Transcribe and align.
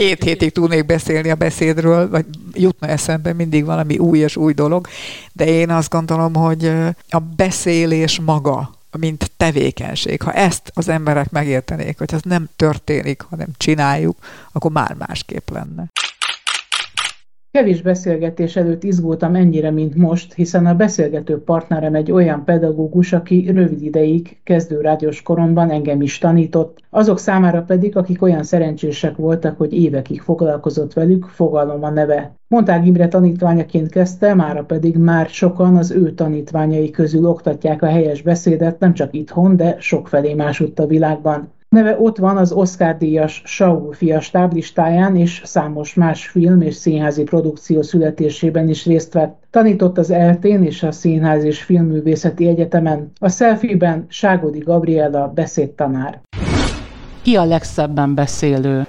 két 0.00 0.22
hétig 0.22 0.52
tudnék 0.52 0.86
beszélni 0.86 1.30
a 1.30 1.34
beszédről, 1.34 2.08
vagy 2.08 2.24
jutna 2.52 2.86
eszembe 2.86 3.32
mindig 3.32 3.64
valami 3.64 3.98
új 3.98 4.18
és 4.18 4.36
új 4.36 4.52
dolog, 4.52 4.86
de 5.32 5.46
én 5.46 5.70
azt 5.70 5.90
gondolom, 5.90 6.34
hogy 6.34 6.66
a 7.08 7.18
beszélés 7.36 8.20
maga, 8.20 8.74
mint 8.98 9.30
tevékenység. 9.36 10.22
Ha 10.22 10.32
ezt 10.32 10.70
az 10.74 10.88
emberek 10.88 11.30
megértenék, 11.30 11.98
hogy 11.98 12.14
ez 12.14 12.22
nem 12.22 12.48
történik, 12.56 13.22
hanem 13.22 13.48
csináljuk, 13.56 14.16
akkor 14.52 14.70
már 14.70 14.96
másképp 14.98 15.50
lenne. 15.50 15.84
Kevés 17.52 17.82
beszélgetés 17.82 18.56
előtt 18.56 18.84
izgultam 18.84 19.34
ennyire, 19.34 19.70
mint 19.70 19.94
most, 19.94 20.34
hiszen 20.34 20.66
a 20.66 20.74
beszélgető 20.74 21.42
partnerem 21.42 21.94
egy 21.94 22.12
olyan 22.12 22.44
pedagógus, 22.44 23.12
aki 23.12 23.50
rövid 23.50 23.82
ideig, 23.82 24.40
kezdő 24.44 24.80
rádiós 24.80 25.22
koromban 25.22 25.70
engem 25.70 26.00
is 26.00 26.18
tanított, 26.18 26.78
azok 26.90 27.18
számára 27.18 27.62
pedig, 27.62 27.96
akik 27.96 28.22
olyan 28.22 28.42
szerencsések 28.42 29.16
voltak, 29.16 29.58
hogy 29.58 29.72
évekig 29.72 30.20
foglalkozott 30.20 30.92
velük, 30.92 31.24
fogalom 31.24 31.84
a 31.84 31.90
neve. 31.90 32.34
Montág 32.48 32.86
Imre 32.86 33.08
tanítványaként 33.08 33.88
kezdte, 33.88 34.34
mára 34.34 34.64
pedig 34.64 34.96
már 34.96 35.28
sokan 35.28 35.76
az 35.76 35.90
ő 35.90 36.12
tanítványai 36.12 36.90
közül 36.90 37.26
oktatják 37.26 37.82
a 37.82 37.86
helyes 37.86 38.22
beszédet 38.22 38.78
nem 38.78 38.94
csak 38.94 39.14
itthon, 39.14 39.56
de 39.56 39.76
sokfelé 39.78 40.34
másutt 40.34 40.78
a 40.78 40.86
világban. 40.86 41.52
Neve 41.70 41.96
ott 42.00 42.16
van 42.18 42.36
az 42.36 42.52
Oscar-díjas 42.52 43.42
Saul 43.44 43.92
fia 43.92 44.20
stáblistáján, 44.20 45.16
és 45.16 45.42
számos 45.44 45.94
más 45.94 46.28
film 46.28 46.60
és 46.60 46.74
színházi 46.74 47.22
produkció 47.22 47.82
születésében 47.82 48.68
is 48.68 48.86
részt 48.86 49.12
vett. 49.12 49.42
Tanított 49.50 49.98
az 49.98 50.10
eltén 50.10 50.62
és 50.62 50.82
a 50.82 50.92
Színház 50.92 51.44
és 51.44 51.62
Filmművészeti 51.62 52.46
Egyetemen. 52.46 53.12
A 53.18 53.28
selfie-ben 53.28 54.06
Ságodi 54.08 54.58
Gabriela 54.58 55.32
beszédtanár. 55.34 56.20
Ki 57.22 57.36
a 57.36 57.44
legszebben 57.44 58.14
beszélő 58.14 58.86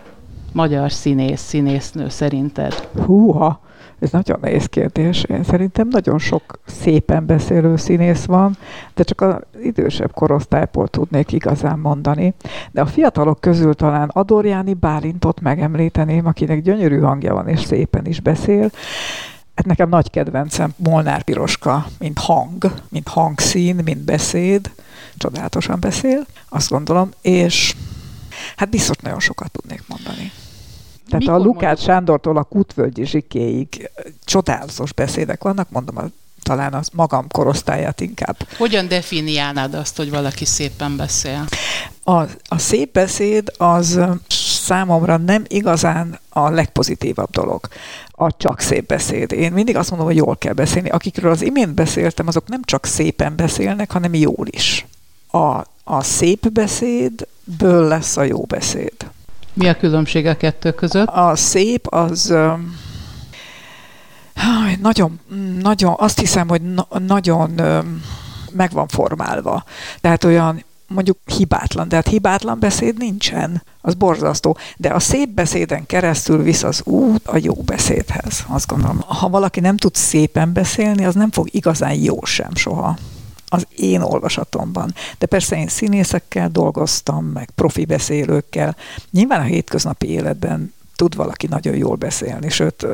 magyar 0.53 0.91
színész, 0.91 1.41
színésznő 1.41 2.09
szerinted? 2.09 2.73
Húha! 3.05 3.61
Ez 4.01 4.11
nagyon 4.11 4.37
nehéz 4.41 4.65
kérdés. 4.65 5.23
Én 5.23 5.43
szerintem 5.43 5.87
nagyon 5.87 6.19
sok 6.19 6.59
szépen 6.65 7.25
beszélő 7.25 7.75
színész 7.75 8.25
van, 8.25 8.57
de 8.93 9.03
csak 9.03 9.21
az 9.21 9.35
idősebb 9.63 10.13
korosztályból 10.13 10.87
tudnék 10.87 11.31
igazán 11.31 11.79
mondani. 11.79 12.33
De 12.71 12.81
a 12.81 12.85
fiatalok 12.85 13.39
közül 13.39 13.73
talán 13.73 14.09
Adorjáni 14.09 14.73
Bálintot 14.73 15.41
megemlíteném, 15.41 16.25
akinek 16.25 16.61
gyönyörű 16.61 16.99
hangja 16.99 17.33
van 17.33 17.47
és 17.47 17.59
szépen 17.59 18.05
is 18.05 18.19
beszél. 18.19 18.71
Hát 19.55 19.65
nekem 19.65 19.89
nagy 19.89 20.09
kedvencem 20.09 20.73
Molnár 20.75 21.23
Piroska, 21.23 21.85
mint 21.99 22.19
hang, 22.19 22.73
mint 22.89 23.07
hangszín, 23.07 23.75
mint 23.83 24.03
beszéd. 24.03 24.71
Csodálatosan 25.17 25.79
beszél, 25.79 26.25
azt 26.49 26.69
gondolom, 26.69 27.09
és 27.21 27.75
hát 28.55 28.69
biztos 28.69 28.95
nagyon 28.97 29.19
sokat 29.19 29.51
tudnék 29.51 29.83
mondani. 29.87 30.31
Tehát 31.11 31.25
Mikor 31.25 31.41
a 31.41 31.43
Lukács 31.43 31.63
mondjuk? 31.63 31.87
Sándortól 31.87 32.37
a 32.37 32.43
Kutvölgyi 32.43 33.05
Zsikéig 33.05 33.89
csodálatos 34.25 34.93
beszédek 34.93 35.43
vannak, 35.43 35.69
mondom, 35.69 35.97
a, 35.97 36.03
talán 36.43 36.73
az 36.73 36.89
magam 36.93 37.27
korosztályát 37.27 38.01
inkább. 38.01 38.35
Hogyan 38.57 38.87
definiálnád 38.87 39.73
azt, 39.73 39.97
hogy 39.97 40.09
valaki 40.09 40.45
szépen 40.45 40.97
beszél? 40.97 41.45
A, 42.03 42.21
a 42.47 42.57
szép 42.57 42.91
beszéd 42.91 43.51
az 43.57 43.99
számomra 44.65 45.17
nem 45.17 45.43
igazán 45.47 46.19
a 46.29 46.49
legpozitívabb 46.49 47.29
dolog 47.29 47.67
a 48.21 48.37
csak 48.37 48.59
szép 48.59 48.85
beszéd. 48.85 49.31
Én 49.31 49.51
mindig 49.51 49.75
azt 49.75 49.89
mondom, 49.89 50.07
hogy 50.07 50.17
jól 50.17 50.37
kell 50.37 50.53
beszélni. 50.53 50.89
Akikről 50.89 51.31
az 51.31 51.41
imént 51.41 51.73
beszéltem, 51.73 52.27
azok 52.27 52.47
nem 52.47 52.61
csak 52.63 52.85
szépen 52.85 53.35
beszélnek, 53.35 53.91
hanem 53.91 54.13
jól 54.13 54.47
is. 54.49 54.85
A, 55.31 55.65
a 55.83 56.03
szép 56.03 56.49
beszédből 56.49 57.87
lesz 57.87 58.17
a 58.17 58.23
jó 58.23 58.41
beszéd. 58.41 58.93
Mi 59.61 59.67
a 59.67 59.77
különbség 59.77 60.25
a 60.25 60.37
kettő 60.37 60.71
között? 60.71 61.07
A 61.07 61.35
szép 61.35 61.87
az 61.87 62.33
nagyon, 64.81 65.19
nagyon, 65.61 65.95
azt 65.97 66.19
hiszem, 66.19 66.47
hogy 66.47 66.61
na, 66.61 66.87
nagyon 67.07 67.61
meg 68.51 68.71
van 68.71 68.87
formálva. 68.87 69.63
Tehát 69.99 70.23
olyan 70.23 70.63
mondjuk 70.87 71.17
hibátlan, 71.25 71.87
de 71.87 71.95
hát 71.95 72.07
hibátlan 72.07 72.59
beszéd 72.59 72.97
nincsen, 72.97 73.63
az 73.81 73.93
borzasztó. 73.93 74.57
De 74.77 74.89
a 74.89 74.99
szép 74.99 75.29
beszéden 75.29 75.85
keresztül 75.85 76.43
visz 76.43 76.63
az 76.63 76.81
út 76.85 77.27
a 77.27 77.37
jó 77.41 77.53
beszédhez, 77.53 78.45
azt 78.47 78.67
gondolom. 78.67 78.99
Ha 79.07 79.29
valaki 79.29 79.59
nem 79.59 79.77
tud 79.77 79.95
szépen 79.95 80.53
beszélni, 80.53 81.05
az 81.05 81.15
nem 81.15 81.31
fog 81.31 81.47
igazán 81.51 81.93
jó 81.93 82.23
sem 82.23 82.55
soha 82.55 82.97
az 83.53 83.67
én 83.75 84.01
olvasatomban. 84.01 84.93
De 85.17 85.25
persze 85.25 85.57
én 85.57 85.67
színészekkel 85.67 86.49
dolgoztam, 86.49 87.25
meg 87.25 87.49
profi 87.55 87.85
beszélőkkel. 87.85 88.75
Nyilván 89.11 89.39
a 89.39 89.43
hétköznapi 89.43 90.09
életben 90.09 90.73
tud 90.95 91.15
valaki 91.15 91.47
nagyon 91.47 91.75
jól 91.75 91.95
beszélni, 91.95 92.49
sőt, 92.49 92.85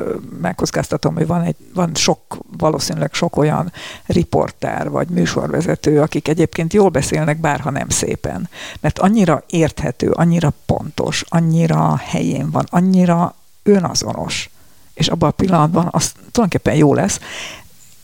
megkockáztatom, 0.41 1.16
hogy 1.16 1.28
van, 1.28 1.41
egy, 1.41 1.56
van 1.73 1.96
sok, 1.96 2.38
valószínűleg 2.57 3.13
sok 3.13 3.35
olyan 3.38 3.72
riportár 4.06 4.90
vagy 4.90 5.07
műsorvezető, 5.07 6.01
akik 6.01 6.28
egyébként 6.28 6.73
jól 6.73 6.90
beszélnek, 6.90 7.40
bárha 7.40 7.69
nem 7.69 7.90
szépen. 7.90 8.50
Mert 8.79 9.00
annyira 9.00 9.44
érthető, 9.47 10.12
annyira 10.12 10.53
pontos, 10.66 11.23
annyira 11.28 11.96
helyén 11.96 12.51
van, 12.51 12.66
annyira 12.69 13.35
önazonos, 13.63 14.50
és 14.94 15.07
abban 15.07 15.29
a 15.29 15.31
pillanatban 15.31 15.88
az 15.91 16.12
tulajdonképpen 16.31 16.75
jó 16.75 16.94
lesz, 16.94 17.19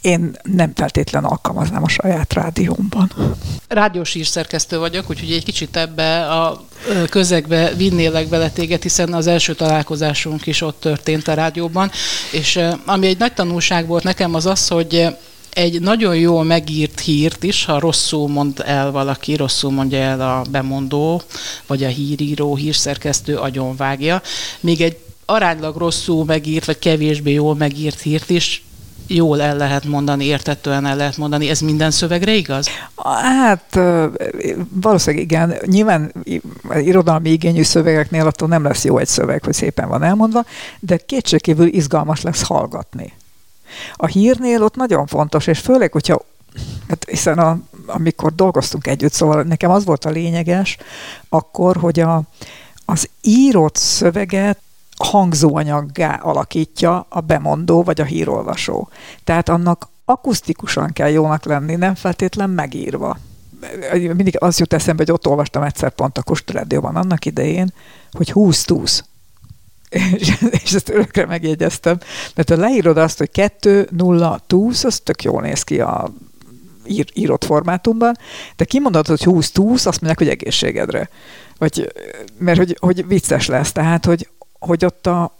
én 0.03 0.37
nem 0.43 0.71
feltétlen 0.75 1.23
alkalmaznám 1.23 1.83
a 1.83 1.89
saját 1.89 2.33
rádiómban. 2.33 3.11
Rádiós 3.67 4.15
írszerkesztő 4.15 4.79
vagyok, 4.79 5.09
úgyhogy 5.09 5.31
egy 5.31 5.43
kicsit 5.43 5.77
ebbe 5.77 6.27
a 6.27 6.65
közegbe 7.09 7.73
vinnélek 7.73 8.27
bele 8.27 8.49
téged, 8.49 8.81
hiszen 8.81 9.13
az 9.13 9.27
első 9.27 9.55
találkozásunk 9.55 10.45
is 10.45 10.61
ott 10.61 10.79
történt 10.79 11.27
a 11.27 11.33
rádióban, 11.33 11.91
és 12.31 12.59
ami 12.85 13.07
egy 13.07 13.17
nagy 13.17 13.33
tanulság 13.33 13.87
volt 13.87 14.03
nekem 14.03 14.35
az 14.35 14.45
az, 14.45 14.67
hogy 14.67 15.07
egy 15.53 15.81
nagyon 15.81 16.15
jól 16.15 16.43
megírt 16.43 16.99
hírt 16.99 17.43
is, 17.43 17.65
ha 17.65 17.79
rosszul 17.79 18.27
mond 18.27 18.63
el 18.65 18.91
valaki, 18.91 19.35
rosszul 19.35 19.71
mondja 19.71 19.97
el 19.97 20.21
a 20.21 20.45
bemondó, 20.51 21.21
vagy 21.67 21.83
a 21.83 21.87
híríró, 21.87 22.55
hírszerkesztő 22.55 23.35
agyonvágja, 23.35 24.21
még 24.59 24.81
egy 24.81 24.97
aránylag 25.25 25.75
rosszul 25.75 26.25
megírt, 26.25 26.65
vagy 26.65 26.79
kevésbé 26.79 27.31
jól 27.31 27.55
megírt 27.55 28.01
hírt 28.01 28.29
is 28.29 28.63
jól 29.07 29.41
el 29.41 29.57
lehet 29.57 29.85
mondani, 29.85 30.25
értetően 30.25 30.85
el 30.85 30.95
lehet 30.95 31.17
mondani. 31.17 31.49
Ez 31.49 31.59
minden 31.59 31.91
szövegre 31.91 32.33
igaz? 32.33 32.67
Hát 33.21 33.79
valószínűleg 34.69 35.25
igen. 35.25 35.55
Nyilván 35.65 36.13
irodalmi 36.75 37.29
igényű 37.29 37.63
szövegeknél 37.63 38.27
attól 38.27 38.47
nem 38.47 38.63
lesz 38.63 38.83
jó 38.83 38.97
egy 38.97 39.07
szöveg, 39.07 39.43
hogy 39.43 39.53
szépen 39.53 39.87
van 39.87 40.03
elmondva, 40.03 40.45
de 40.79 40.97
kétségkívül 40.97 41.67
izgalmas 41.67 42.21
lesz 42.21 42.41
hallgatni. 42.41 43.13
A 43.93 44.05
hírnél 44.05 44.63
ott 44.63 44.75
nagyon 44.75 45.07
fontos, 45.07 45.47
és 45.47 45.59
főleg, 45.59 45.91
hogyha 45.91 46.25
hát 46.87 47.05
hiszen 47.09 47.39
a, 47.39 47.57
amikor 47.85 48.35
dolgoztunk 48.35 48.87
együtt, 48.87 49.13
szóval 49.13 49.43
nekem 49.43 49.71
az 49.71 49.85
volt 49.85 50.05
a 50.05 50.09
lényeges 50.09 50.77
akkor, 51.29 51.77
hogy 51.77 51.99
a, 51.99 52.21
az 52.85 53.09
írott 53.21 53.75
szöveget 53.75 54.59
hangzóanyaggá 55.05 56.15
alakítja 56.15 57.05
a 57.09 57.19
bemondó 57.19 57.83
vagy 57.83 58.01
a 58.01 58.03
hírolvasó. 58.03 58.89
Tehát 59.23 59.49
annak 59.49 59.87
akusztikusan 60.05 60.93
kell 60.93 61.09
jónak 61.09 61.45
lenni, 61.45 61.75
nem 61.75 61.95
feltétlen 61.95 62.49
megírva. 62.49 63.17
Mindig 63.93 64.35
az 64.39 64.59
jut 64.59 64.73
eszembe, 64.73 65.03
hogy 65.03 65.13
ott 65.13 65.27
olvastam 65.27 65.63
egyszer 65.63 65.91
pont 65.91 66.17
a 66.17 66.23
Kustrádióban 66.23 66.95
annak 66.95 67.25
idején, 67.25 67.73
hogy 68.11 68.31
20 68.31 68.63
túsz. 68.63 69.03
És, 69.89 70.33
és 70.63 70.73
ezt 70.73 70.89
örökre 70.89 71.25
megjegyeztem. 71.25 71.97
Mert 72.35 72.49
ha 72.49 72.55
leírod 72.55 72.97
azt, 72.97 73.17
hogy 73.17 73.31
2, 73.31 73.87
0, 73.91 74.41
túsz, 74.47 74.83
az 74.83 74.99
tök 74.99 75.23
jól 75.23 75.41
néz 75.41 75.63
ki 75.63 75.81
a 75.81 76.11
ír, 76.85 77.09
írott 77.13 77.43
formátumban, 77.43 78.17
de 78.55 78.65
kimondod, 78.65 79.07
hogy 79.07 79.23
20 79.23 79.51
túsz, 79.51 79.85
azt 79.85 80.01
mondják, 80.01 80.17
hogy 80.17 80.39
egészségedre. 80.39 81.09
Vagy, 81.57 81.93
mert 82.37 82.57
hogy, 82.57 82.77
hogy 82.79 83.07
vicces 83.07 83.47
lesz. 83.47 83.71
Tehát, 83.71 84.05
hogy 84.05 84.29
hogy 84.65 84.85
ott 84.85 85.07
a, 85.07 85.31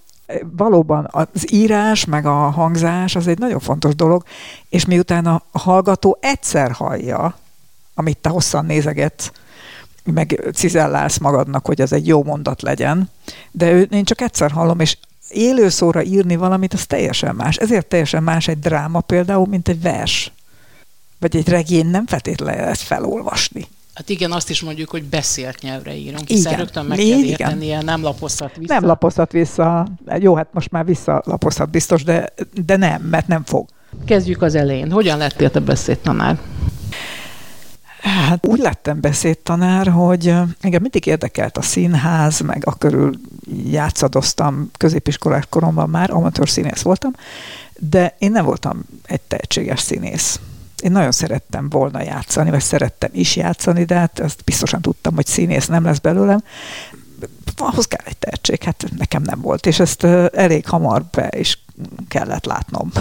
valóban 0.58 1.08
az 1.12 1.54
írás, 1.54 2.06
meg 2.06 2.26
a 2.26 2.50
hangzás 2.50 3.16
az 3.16 3.28
egy 3.28 3.38
nagyon 3.38 3.60
fontos 3.60 3.96
dolog, 3.96 4.24
és 4.70 4.86
miután 4.86 5.26
a 5.26 5.44
hallgató 5.52 6.18
egyszer 6.22 6.72
hallja, 6.72 7.38
amit 7.94 8.18
te 8.18 8.30
hosszan 8.30 8.66
nézegetsz, 8.66 9.32
meg 10.04 10.50
cizellálsz 10.54 11.18
magadnak, 11.18 11.66
hogy 11.66 11.82
az 11.82 11.94
egy 11.94 12.08
jó 12.08 12.24
mondat 12.24 12.62
legyen, 12.62 13.10
de 13.52 13.72
ő, 13.72 13.82
én 13.82 14.04
csak 14.04 14.22
egyszer 14.22 14.52
hallom, 14.52 14.80
és 14.80 14.98
élő 15.30 15.70
szóra 15.70 16.04
írni 16.04 16.36
valamit, 16.36 16.74
az 16.74 16.86
teljesen 16.86 17.36
más. 17.36 17.56
Ezért 17.56 17.88
teljesen 17.88 18.24
más 18.24 18.48
egy 18.48 18.60
dráma 18.60 19.00
például, 19.00 19.48
mint 19.48 19.68
egy 19.68 19.82
vers. 19.82 20.32
Vagy 21.20 21.36
egy 21.36 21.50
regény 21.50 21.88
nem 21.88 22.06
feltétlenül 22.06 22.62
lehet 22.62 22.78
felolvasni. 22.78 23.68
Hát 23.94 24.10
igen, 24.10 24.32
azt 24.32 24.50
is 24.50 24.62
mondjuk, 24.62 24.90
hogy 24.90 25.04
beszélt 25.04 25.62
nyelvre 25.62 25.96
írunk, 25.96 26.28
hiszen 26.28 26.52
igen. 26.52 26.64
rögtön 26.64 26.86
meg 26.86 26.98
kell 26.98 27.24
értenie, 27.24 27.82
nem 27.82 28.02
lapozhat 28.02 28.56
vissza. 28.56 28.74
Nem 28.74 28.86
lapozhat 28.86 29.32
vissza. 29.32 29.88
Jó, 30.20 30.36
hát 30.36 30.48
most 30.52 30.72
már 30.72 30.86
visszalapozhat 30.86 31.70
biztos, 31.70 32.04
de, 32.04 32.34
de 32.66 32.78
nem, 32.78 33.02
mert 33.02 33.28
nem 33.28 33.44
fog. 33.44 33.66
Kezdjük 34.06 34.42
az 34.42 34.56
elején. 34.56 34.92
Hogyan 34.92 35.18
lettél 35.18 35.52
te 35.52 35.60
beszédtanár? 35.60 36.40
Hát 38.02 38.48
úgy 38.48 38.60
lettem 38.60 39.02
beszédtanár, 39.02 39.88
hogy 39.88 40.28
engem 40.62 40.82
mindig 40.82 41.06
érdekelt 41.06 41.58
a 41.58 41.62
színház, 41.62 42.40
meg 42.40 42.62
a 42.66 42.78
körül 42.78 43.20
játszadoztam 43.66 44.72
középiskolás 44.78 45.44
koromban 45.50 45.90
már, 45.90 46.12
amatőr 46.12 46.50
színész 46.50 46.82
voltam, 46.82 47.12
de 47.80 48.16
én 48.18 48.32
nem 48.32 48.46
voltam 48.46 48.84
egy 49.06 49.22
tehetséges 49.22 49.80
színész. 49.80 50.40
Én 50.84 50.92
nagyon 50.92 51.12
szerettem 51.12 51.70
volna 51.70 52.02
játszani, 52.02 52.50
vagy 52.50 52.62
szerettem 52.62 53.10
is 53.14 53.36
játszani, 53.36 53.84
de 53.84 53.96
hát 53.96 54.20
ezt 54.20 54.44
biztosan 54.44 54.82
tudtam, 54.82 55.16
hogy 55.16 55.26
színész 55.26 55.66
nem 55.66 55.84
lesz 55.84 55.98
belőlem. 55.98 56.44
Ahhoz 57.58 57.86
kell 57.86 58.06
egy 58.06 58.18
tehetség, 58.18 58.64
hát 58.64 58.86
nekem 58.98 59.22
nem 59.22 59.42
volt, 59.42 59.66
és 59.66 59.80
ezt 59.80 60.04
elég 60.34 60.68
hamar 60.68 61.04
be 61.12 61.30
is 61.38 61.64
kellett 62.08 62.46
látnom 62.46 62.92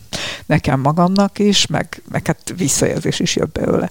nekem 0.46 0.80
magamnak 0.80 1.38
is, 1.38 1.66
meg, 1.66 2.02
meg 2.10 2.26
hát 2.26 2.52
visszajelzés 2.56 3.20
is 3.20 3.36
jött 3.36 3.52
belőle. 3.52 3.90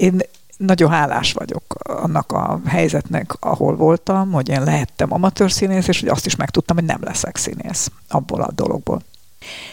Én 0.00 0.20
nagyon 0.56 0.90
hálás 0.90 1.32
vagyok 1.32 1.74
annak 1.82 2.32
a 2.32 2.60
helyzetnek, 2.66 3.32
ahol 3.40 3.76
voltam, 3.76 4.32
hogy 4.32 4.48
én 4.48 4.62
lehettem 4.62 5.12
amatőr 5.12 5.52
színész, 5.52 5.88
és 5.88 6.00
hogy 6.00 6.08
azt 6.08 6.26
is 6.26 6.36
megtudtam, 6.36 6.76
hogy 6.76 6.84
nem 6.84 7.02
leszek 7.02 7.36
színész 7.36 7.90
abból 8.08 8.40
a 8.40 8.52
dologból. 8.52 9.02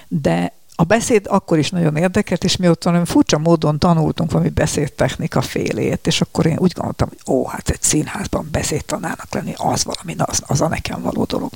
De 0.08 0.54
a 0.76 0.84
beszéd 0.84 1.26
akkor 1.30 1.58
is 1.58 1.70
nagyon 1.70 1.96
érdekelt, 1.96 2.44
és 2.44 2.58
mi 2.58 2.70
ott 2.70 2.84
valami 2.84 3.06
furcsa 3.06 3.38
módon 3.38 3.80
tanultunk 3.80 4.32
valami 4.32 4.50
beszédtechnika 4.50 5.42
félét, 5.42 6.08
és 6.08 6.22
akkor 6.22 6.46
én 6.46 6.58
úgy 6.60 6.72
gondoltam, 6.74 7.08
hogy 7.08 7.36
ó, 7.36 7.48
hát 7.48 7.70
egy 7.70 7.82
színházban 7.82 8.48
beszédtanának 8.52 9.28
lenni, 9.32 9.54
az 9.58 9.84
valami, 9.84 10.16
az, 10.18 10.44
az 10.48 10.62
a 10.62 10.68
nekem 10.68 11.02
való 11.02 11.24
dolog 11.24 11.52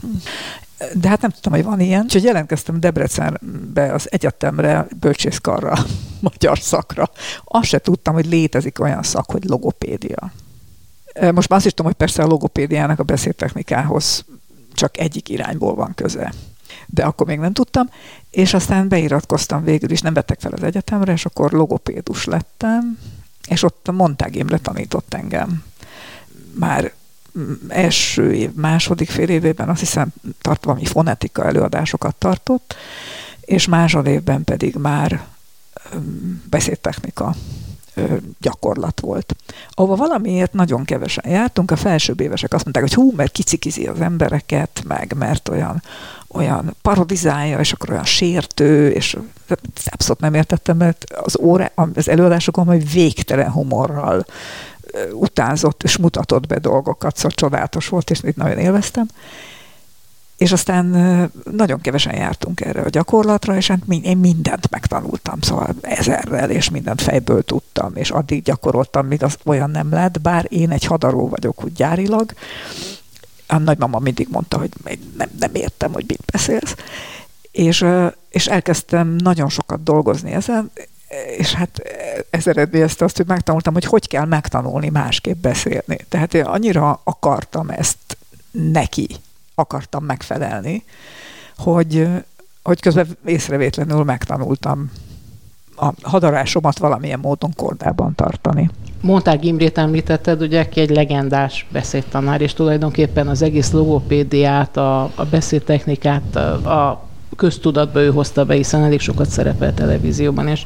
de 0.93 1.09
hát 1.09 1.21
nem 1.21 1.29
tudtam, 1.31 1.53
hogy 1.53 1.63
van 1.63 1.79
ilyen. 1.79 2.01
Úgyhogy 2.01 2.23
jelentkeztem 2.23 2.79
Debrecenbe 2.79 3.93
az 3.93 4.11
egyetemre, 4.11 4.87
bölcsészkarra, 4.99 5.77
magyar 6.19 6.59
szakra. 6.59 7.09
Azt 7.43 7.67
se 7.67 7.79
tudtam, 7.79 8.13
hogy 8.13 8.25
létezik 8.25 8.79
olyan 8.79 9.03
szak, 9.03 9.31
hogy 9.31 9.43
logopédia. 9.43 10.31
Most 11.19 11.49
már 11.49 11.57
azt 11.57 11.65
is 11.65 11.73
tudom, 11.73 11.85
hogy 11.85 11.95
persze 11.95 12.23
a 12.23 12.27
logopédiának 12.27 12.99
a 12.99 13.03
beszédtechnikához 13.03 14.25
csak 14.73 14.97
egyik 14.97 15.29
irányból 15.29 15.75
van 15.75 15.93
köze. 15.95 16.33
De 16.85 17.03
akkor 17.03 17.27
még 17.27 17.39
nem 17.39 17.53
tudtam, 17.53 17.89
és 18.29 18.53
aztán 18.53 18.87
beiratkoztam 18.87 19.63
végül 19.63 19.91
is, 19.91 20.01
nem 20.01 20.13
vettek 20.13 20.39
fel 20.39 20.51
az 20.51 20.63
egyetemre, 20.63 21.11
és 21.11 21.25
akkor 21.25 21.51
logopédus 21.51 22.25
lettem, 22.25 22.99
és 23.47 23.63
ott 23.63 23.87
a 23.87 23.91
Montág 23.91 24.35
Imre 24.35 24.57
tanított 24.57 25.13
engem. 25.13 25.63
Már 26.53 26.93
első 27.67 28.33
év, 28.33 28.53
második 28.53 29.09
fél 29.09 29.29
évében 29.29 29.69
azt 29.69 29.79
hiszem 29.79 30.07
tart 30.41 30.63
valami 30.63 30.85
fonetika 30.85 31.45
előadásokat 31.45 32.15
tartott, 32.15 32.75
és 33.41 33.67
másodévben 33.67 34.43
pedig 34.43 34.75
már 34.75 35.25
beszédtechnika 36.49 37.35
gyakorlat 38.39 38.99
volt. 38.99 39.35
Ahova 39.69 39.95
valamiért 39.95 40.53
nagyon 40.53 40.85
kevesen 40.85 41.29
jártunk, 41.29 41.71
a 41.71 41.75
felsőbb 41.75 42.19
évesek 42.19 42.53
azt 42.53 42.63
mondták, 42.63 42.83
hogy 42.83 42.93
hú, 42.93 43.13
mert 43.15 43.31
kicikizi 43.31 43.87
az 43.87 44.01
embereket, 44.01 44.83
meg 44.87 45.13
mert 45.17 45.49
olyan, 45.49 45.83
olyan 46.35 46.75
parodizálja, 46.81 47.59
és 47.59 47.71
akkor 47.73 47.89
olyan 47.89 48.05
sértő, 48.05 48.89
és 48.89 49.17
abszolút 49.85 50.21
nem 50.21 50.33
értettem, 50.33 50.77
mert 50.77 51.03
az, 51.09 51.39
óra, 51.39 51.71
az 51.93 52.09
előadásokon 52.09 52.65
majd 52.65 52.91
végtelen 52.91 53.51
humorral 53.51 54.25
utánzott 55.11 55.83
és 55.83 55.97
mutatott 55.97 56.47
be 56.47 56.59
dolgokat, 56.59 57.15
szóval 57.15 57.31
csodálatos 57.31 57.87
volt, 57.87 58.09
és 58.09 58.19
itt 58.23 58.35
nagyon 58.35 58.57
élveztem. 58.57 59.07
És 60.37 60.51
aztán 60.51 60.85
nagyon 61.51 61.81
kevesen 61.81 62.15
jártunk 62.15 62.61
erre 62.61 62.81
a 62.81 62.89
gyakorlatra, 62.89 63.55
és 63.55 63.67
hát 63.67 63.79
én 64.01 64.17
mindent 64.17 64.69
megtanultam, 64.69 65.41
szóval 65.41 65.75
ezerrel, 65.81 66.49
és 66.49 66.69
mindent 66.69 67.01
fejből 67.01 67.43
tudtam, 67.43 67.95
és 67.95 68.09
addig 68.09 68.43
gyakoroltam, 68.43 69.07
míg 69.07 69.23
az 69.23 69.37
olyan 69.45 69.69
nem 69.69 69.89
lett, 69.89 70.21
bár 70.21 70.45
én 70.49 70.71
egy 70.71 70.85
hadaró 70.85 71.29
vagyok 71.29 71.63
úgy 71.63 71.73
gyárilag. 71.73 72.33
A 73.47 73.57
nagymama 73.57 73.99
mindig 73.99 74.27
mondta, 74.31 74.57
hogy 74.57 74.69
nem, 75.17 75.29
nem 75.39 75.51
értem, 75.53 75.93
hogy 75.93 76.05
mit 76.07 76.23
beszélsz. 76.31 76.75
És, 77.51 77.85
és 78.29 78.47
elkezdtem 78.47 79.07
nagyon 79.07 79.49
sokat 79.49 79.83
dolgozni 79.83 80.31
ezen, 80.31 80.71
és 81.37 81.53
hát 81.53 81.81
ez 82.29 82.47
eredményezte 82.47 83.05
azt, 83.05 83.17
hogy 83.17 83.27
megtanultam, 83.27 83.73
hogy 83.73 83.85
hogy 83.85 84.07
kell 84.07 84.25
megtanulni 84.25 84.89
másképp 84.89 85.41
beszélni. 85.41 85.97
Tehát 86.09 86.33
én 86.33 86.43
annyira 86.43 87.01
akartam 87.03 87.69
ezt 87.69 88.17
neki, 88.51 89.07
akartam 89.55 90.03
megfelelni, 90.03 90.83
hogy, 91.57 92.07
hogy 92.63 92.79
közben 92.79 93.17
észrevétlenül 93.25 94.03
megtanultam 94.03 94.91
a 95.75 95.91
hadarásomat 96.01 96.77
valamilyen 96.77 97.19
módon 97.19 97.53
kordában 97.55 98.15
tartani. 98.15 98.69
Monták 99.05 99.45
Imrét 99.45 99.77
említetted, 99.77 100.41
ugye, 100.41 100.59
aki 100.59 100.79
egy 100.79 100.89
legendás 100.89 101.65
beszédtanár, 101.71 102.41
és 102.41 102.53
tulajdonképpen 102.53 103.27
az 103.27 103.41
egész 103.41 103.71
logopédiát, 103.71 104.77
a, 104.77 105.01
a 105.01 105.25
beszédtechnikát, 105.29 106.35
a 106.65 107.07
köztudatba 107.35 107.99
ő 107.99 108.11
hozta 108.11 108.45
be, 108.45 108.53
hiszen 108.53 108.83
elég 108.83 108.99
sokat 108.99 109.29
szerepel 109.29 109.73
televízióban, 109.73 110.47
és 110.47 110.65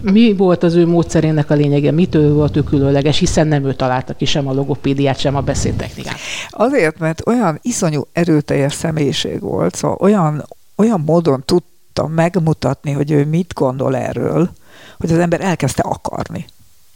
mi 0.00 0.34
volt 0.34 0.62
az 0.62 0.74
ő 0.74 0.86
módszerének 0.86 1.50
a 1.50 1.54
lényege, 1.54 1.90
mitől 1.90 2.34
volt 2.34 2.56
ő 2.56 2.62
különleges, 2.62 3.18
hiszen 3.18 3.46
nem 3.46 3.64
ő 3.64 3.74
találta 3.74 4.14
ki 4.14 4.24
sem 4.24 4.48
a 4.48 4.52
logopédiát, 4.52 5.18
sem 5.18 5.36
a 5.36 5.40
beszédtechnikát. 5.40 6.18
Azért, 6.50 6.98
mert 6.98 7.26
olyan 7.26 7.58
iszonyú 7.62 8.02
erőteljes 8.12 8.74
személyiség 8.74 9.40
volt, 9.40 9.74
szóval 9.74 9.96
olyan, 10.00 10.44
olyan 10.76 11.02
módon 11.06 11.42
tudta 11.44 12.06
megmutatni, 12.06 12.92
hogy 12.92 13.10
ő 13.10 13.24
mit 13.24 13.52
gondol 13.54 13.96
erről, 13.96 14.50
hogy 14.98 15.12
az 15.12 15.18
ember 15.18 15.40
elkezdte 15.40 15.82
akarni 15.82 16.46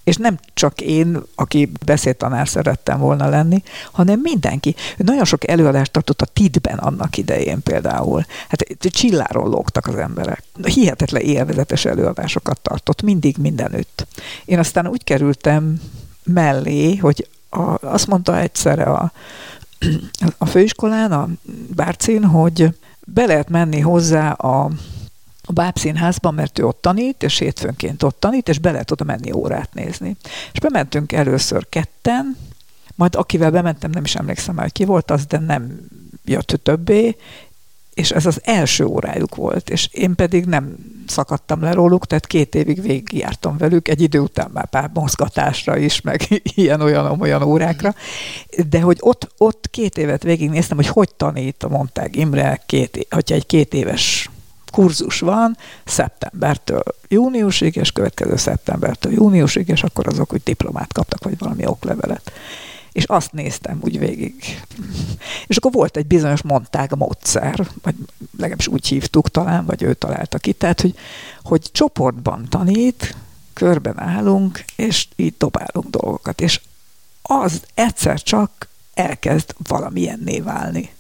és 0.05 0.17
nem 0.17 0.39
csak 0.55 0.81
én, 0.81 1.23
aki 1.35 1.73
beszédtanár 1.87 2.49
szerettem 2.49 2.99
volna 2.99 3.29
lenni, 3.29 3.63
hanem 3.93 4.21
mindenki. 4.21 4.75
Ő 4.99 5.05
nagyon 5.05 5.25
sok 5.25 5.49
előadást 5.49 5.93
tartott 5.93 6.23
a 6.23 6.27
TID-ben 6.27 6.79
annak 6.79 7.17
idején 7.17 7.63
például. 7.63 8.25
Hát 8.49 8.67
csilláról 8.79 9.49
lógtak 9.49 9.87
az 9.87 9.95
emberek. 9.95 10.43
Hihetetlen 10.63 11.23
élvezetes 11.23 11.85
előadásokat 11.85 12.61
tartott, 12.61 13.03
mindig 13.03 13.37
mindenütt. 13.37 14.07
Én 14.45 14.59
aztán 14.59 14.87
úgy 14.87 15.05
kerültem 15.05 15.81
mellé, 16.25 16.97
hogy 16.97 17.29
a, 17.51 17.87
azt 17.87 18.07
mondta 18.07 18.41
egyszerre 18.41 18.85
a, 18.85 19.13
a 20.39 20.47
főiskolán, 20.47 21.13
a 21.13 21.29
Bárcin, 21.75 22.25
hogy 22.25 22.69
be 23.07 23.27
lehet 23.27 23.49
menni 23.49 23.81
hozzá 23.81 24.31
a 24.31 24.71
a 25.51 25.53
bábszínházban, 25.53 26.35
mert 26.35 26.59
ő 26.59 26.67
ott 26.67 26.83
tanít, 26.83 27.23
és 27.23 27.39
hétfőnként 27.39 28.03
ott 28.03 28.21
tanít, 28.21 28.49
és 28.49 28.59
be 28.59 28.71
lehet 28.71 28.91
oda 28.91 29.05
menni 29.05 29.33
órát 29.33 29.75
nézni. 29.75 30.17
És 30.53 30.61
bementünk 30.61 31.13
először 31.13 31.69
ketten, 31.69 32.37
majd 32.95 33.15
akivel 33.15 33.51
bementem, 33.51 33.91
nem 33.91 34.05
is 34.05 34.15
emlékszem 34.15 34.55
már, 34.55 34.73
ki 34.73 34.85
volt 34.85 35.11
az, 35.11 35.27
de 35.27 35.39
nem 35.39 35.81
jött 36.25 36.61
többé, 36.63 37.17
és 37.95 38.11
ez 38.11 38.27
az 38.27 38.41
első 38.45 38.85
órájuk 38.85 39.35
volt, 39.35 39.71
és 39.71 39.89
én 39.93 40.15
pedig 40.15 40.45
nem 40.45 40.77
szakadtam 41.07 41.63
le 41.63 41.73
róluk, 41.73 42.07
tehát 42.07 42.27
két 42.27 42.55
évig 42.55 42.83
végigjártam 42.83 43.57
velük, 43.57 43.89
egy 43.89 44.01
idő 44.01 44.19
után 44.19 44.51
már 44.53 44.69
pár 44.69 44.91
mozgatásra 44.95 45.77
is, 45.77 46.01
meg 46.01 46.43
ilyen-olyan-olyan 46.55 47.43
órákra, 47.43 47.95
de 48.69 48.81
hogy 48.81 48.97
ott, 49.01 49.33
ott 49.39 49.69
két 49.71 49.99
évet 49.99 50.23
végignéztem, 50.23 50.77
hogy 50.77 50.87
hogy 50.87 51.15
tanít, 51.15 51.69
mondták 51.69 52.17
Imre, 52.17 52.63
két, 52.67 53.07
hogyha 53.11 53.35
egy 53.35 53.47
két 53.47 53.75
éves 53.75 54.31
kurzus 54.71 55.21
van 55.21 55.57
szeptembertől 55.85 56.83
júniusig, 57.09 57.77
és 57.77 57.93
következő 57.93 58.37
szeptembertől 58.37 59.13
júniusig, 59.13 59.69
és 59.69 59.83
akkor 59.83 60.07
azok 60.07 60.33
úgy 60.33 60.43
diplomát 60.43 60.93
kaptak, 60.93 61.25
vagy 61.25 61.39
valami 61.39 61.67
oklevelet. 61.67 62.33
És 62.93 63.05
azt 63.05 63.33
néztem 63.33 63.79
úgy 63.81 63.99
végig. 63.99 64.63
És 65.47 65.57
akkor 65.57 65.73
volt 65.73 65.97
egy 65.97 66.07
bizonyos 66.07 66.43
montág 66.43 66.95
módszer, 66.97 67.67
vagy 67.83 67.95
legalábbis 68.37 68.69
úgy 68.69 68.87
hívtuk 68.87 69.29
talán, 69.29 69.65
vagy 69.65 69.83
ő 69.83 69.95
találta 69.95 70.39
ki, 70.39 70.53
tehát, 70.53 70.81
hogy, 70.81 70.95
hogy 71.43 71.69
csoportban 71.73 72.47
tanít, 72.49 73.17
körben 73.53 74.01
állunk, 74.01 74.65
és 74.77 75.07
így 75.17 75.35
dobálunk 75.39 75.91
dolgokat, 75.91 76.41
és 76.41 76.61
az 77.23 77.63
egyszer 77.75 78.23
csak 78.23 78.69
elkezd 78.95 79.55
valamilyenné 79.69 80.41
válni 80.41 80.91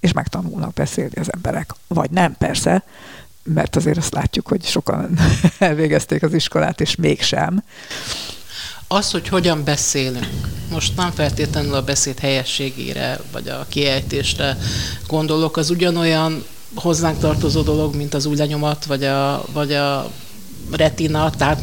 és 0.00 0.12
megtanulnak 0.12 0.72
beszélni 0.72 1.20
az 1.20 1.32
emberek. 1.32 1.74
Vagy 1.86 2.10
nem, 2.10 2.36
persze, 2.36 2.84
mert 3.42 3.76
azért 3.76 3.96
azt 3.96 4.14
látjuk, 4.14 4.48
hogy 4.48 4.64
sokan 4.64 5.18
elvégezték 5.58 6.22
az 6.22 6.34
iskolát, 6.34 6.80
és 6.80 6.96
mégsem. 6.96 7.62
Az, 8.88 9.10
hogy 9.10 9.28
hogyan 9.28 9.64
beszélünk, 9.64 10.48
most 10.70 10.96
nem 10.96 11.10
feltétlenül 11.10 11.74
a 11.74 11.82
beszéd 11.82 12.18
helyességére, 12.18 13.20
vagy 13.32 13.48
a 13.48 13.66
kiejtésre 13.68 14.56
gondolok, 15.06 15.56
az 15.56 15.70
ugyanolyan 15.70 16.44
hozzánk 16.74 17.18
tartozó 17.18 17.62
dolog, 17.62 17.94
mint 17.94 18.14
az 18.14 18.26
új 18.26 18.36
lenyomat, 18.36 18.84
vagy 18.84 19.04
a, 19.04 19.44
vagy 19.52 19.72
a 19.72 20.10
retina, 20.70 21.30
tehát 21.30 21.60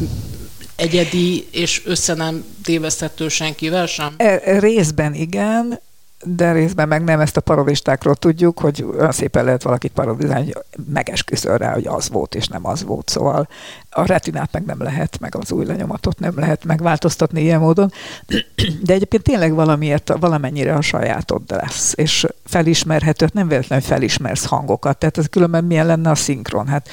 egyedi 0.76 1.46
és 1.50 1.82
össze 1.84 2.14
nem 2.14 2.44
téveszthető 2.62 3.28
senkivel 3.28 3.86
sem? 3.86 4.14
E, 4.16 4.58
részben 4.58 5.14
igen, 5.14 5.80
de 6.24 6.52
részben 6.52 6.88
meg 6.88 7.04
nem 7.04 7.20
ezt 7.20 7.36
a 7.36 7.40
parodistákról 7.40 8.14
tudjuk, 8.14 8.58
hogy 8.60 8.84
olyan 8.98 9.12
szépen 9.12 9.44
lehet 9.44 9.62
valakit 9.62 9.92
parodizálni, 9.92 10.52
hogy 10.52 10.84
megesküszöl 10.92 11.58
rá, 11.58 11.72
hogy 11.72 11.86
az 11.86 12.08
volt, 12.08 12.34
és 12.34 12.48
nem 12.48 12.66
az 12.66 12.84
volt. 12.84 13.08
Szóval 13.08 13.48
a 13.90 14.06
retinát 14.06 14.52
meg 14.52 14.64
nem 14.64 14.82
lehet, 14.82 15.18
meg 15.20 15.36
az 15.36 15.52
új 15.52 15.64
lenyomatot 15.64 16.18
nem 16.18 16.32
lehet 16.36 16.64
megváltoztatni 16.64 17.42
ilyen 17.42 17.60
módon. 17.60 17.92
De 18.84 18.92
egyébként 18.92 19.22
tényleg 19.22 19.54
valamiért, 19.54 20.12
valamennyire 20.20 20.74
a 20.74 20.80
sajátod 20.80 21.42
lesz, 21.46 21.92
és 21.96 22.26
felismerhető, 22.44 23.28
nem 23.32 23.48
véletlenül 23.48 23.84
felismersz 23.84 24.44
hangokat. 24.44 24.98
Tehát 24.98 25.18
ez 25.18 25.26
különben 25.26 25.64
milyen 25.64 25.86
lenne 25.86 26.10
a 26.10 26.14
szinkron? 26.14 26.66
Hát 26.66 26.88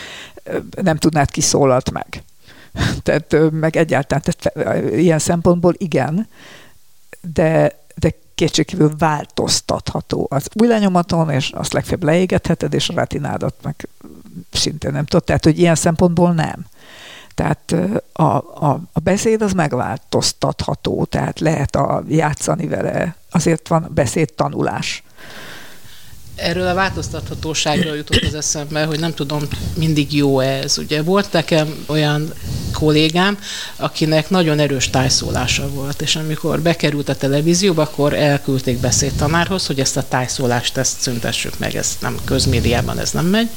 nem 0.82 0.98
tudnád, 0.98 1.32
ki 1.32 1.42
szólalt 1.42 1.92
meg. 1.92 2.24
Tehát 3.04 3.36
meg 3.52 3.76
egyáltalán, 3.76 4.24
tehát 4.24 4.92
ilyen 4.92 5.20
szempontból 5.20 5.74
igen, 5.78 6.28
de, 7.34 7.80
de 7.96 8.12
kétségkívül 8.36 8.92
változtatható 8.98 10.28
az 10.30 10.50
új 10.54 10.68
lenyomaton, 10.68 11.30
és 11.30 11.50
azt 11.52 11.74
legfeljebb 11.74 12.04
leégetheted, 12.04 12.74
és 12.74 12.90
a 12.90 12.94
retinádat 12.94 13.56
meg 13.62 13.88
szintén 14.52 14.92
nem 14.92 15.06
tudod. 15.06 15.26
Tehát, 15.26 15.44
hogy 15.44 15.60
ilyen 15.60 15.76
szempontból 15.76 16.34
nem. 16.34 16.66
Tehát 17.36 17.76
a, 18.14 18.24
a, 18.24 18.82
a 18.94 19.00
beszéd 19.00 19.42
az 19.42 19.54
megváltoztatható, 19.54 21.06
tehát 21.06 21.40
lehet 21.40 21.76
a, 21.76 22.04
játszani 22.08 22.68
vele, 22.68 23.16
azért 23.30 23.68
van 23.68 23.92
beszédtanulás. 23.94 25.04
Erről 26.36 26.68
a 26.68 26.74
változtathatóságról 26.74 27.96
jutott 27.96 28.24
az 28.24 28.34
eszembe, 28.34 28.84
hogy 28.86 29.00
nem 29.00 29.14
tudom, 29.14 29.42
mindig 29.74 30.14
jó 30.14 30.40
ez. 30.40 30.78
Ugye 30.78 31.02
volt 31.02 31.32
nekem 31.32 31.84
olyan 31.86 32.34
kollégám, 32.74 33.40
akinek 33.76 34.30
nagyon 34.30 34.60
erős 34.60 34.90
tájszólása 34.90 35.70
volt, 35.70 36.02
és 36.02 36.16
amikor 36.16 36.62
bekerült 36.62 37.10
a 37.10 37.16
televízióba, 37.16 37.82
akkor 37.82 38.14
elküldték 38.14 38.78
beszédtanárhoz, 38.78 39.66
hogy 39.66 39.80
ezt 39.80 39.98
a 39.98 40.08
tájszólást 40.08 40.78
ezt 40.78 41.00
szüntessük 41.00 41.60
meg, 41.60 41.76
ez 41.76 41.98
nem 42.02 42.20
közmédiában 42.26 43.00
ez 43.00 43.12
nem 43.12 43.26
megy. 43.26 43.50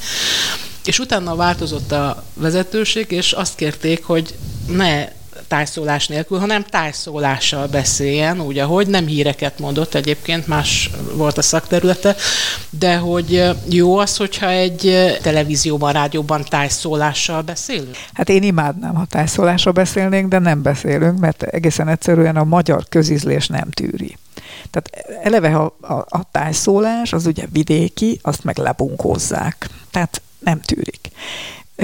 És 0.85 0.99
utána 0.99 1.35
változott 1.35 1.91
a 1.91 2.23
vezetőség, 2.33 3.11
és 3.11 3.31
azt 3.31 3.55
kérték, 3.55 4.03
hogy 4.03 4.35
ne 4.67 5.07
tájszólás 5.49 6.07
nélkül, 6.07 6.39
hanem 6.39 6.63
tájszólással 6.63 7.67
beszéljen, 7.67 8.41
úgy, 8.41 8.57
ahogy 8.57 8.87
nem 8.87 9.05
híreket 9.05 9.59
mondott, 9.59 9.93
egyébként 9.93 10.47
más 10.47 10.89
volt 11.13 11.37
a 11.37 11.41
szakterülete, 11.41 12.15
de 12.69 12.95
hogy 12.97 13.49
jó 13.69 13.97
az, 13.97 14.17
hogyha 14.17 14.49
egy 14.49 15.15
televízióban, 15.21 15.93
rádióban 15.93 16.45
tájszólással 16.49 17.41
beszélünk? 17.41 17.95
Hát 18.13 18.29
én 18.29 18.43
imádnám, 18.43 18.95
ha 18.95 19.05
tájszólással 19.05 19.73
beszélnénk, 19.73 20.27
de 20.29 20.39
nem 20.39 20.61
beszélünk, 20.61 21.19
mert 21.19 21.43
egészen 21.43 21.87
egyszerűen 21.87 22.35
a 22.35 22.43
magyar 22.43 22.85
közizlés 22.89 23.47
nem 23.47 23.69
tűri. 23.69 24.17
Tehát 24.71 25.17
eleve 25.23 25.55
a, 25.55 25.75
a, 25.81 25.93
a 25.93 26.29
tájszólás, 26.31 27.13
az 27.13 27.25
ugye 27.25 27.45
vidéki, 27.51 28.19
azt 28.21 28.43
meg 28.43 28.57
lebunkózzák. 28.57 29.69
Tehát 29.91 30.21
nem 30.39 30.61
tűrik. 30.61 31.09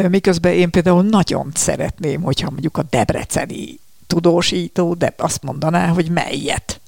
Miközben 0.09 0.53
én 0.53 0.69
például 0.69 1.03
nagyon 1.03 1.51
szeretném, 1.53 2.21
hogyha 2.21 2.49
mondjuk 2.49 2.77
a 2.77 2.83
debreceni 2.89 3.79
tudósító, 4.07 4.93
de 4.93 5.13
azt 5.17 5.43
mondaná, 5.43 5.87
hogy 5.87 6.09
melyet. 6.09 6.79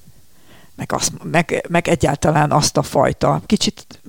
Meg, 0.74 0.92
azt, 0.92 1.12
meg, 1.22 1.66
meg 1.68 1.88
egyáltalán 1.88 2.50
azt 2.50 2.76
a 2.76 2.82
fajta, 2.82 3.42
kicsit 3.46 4.00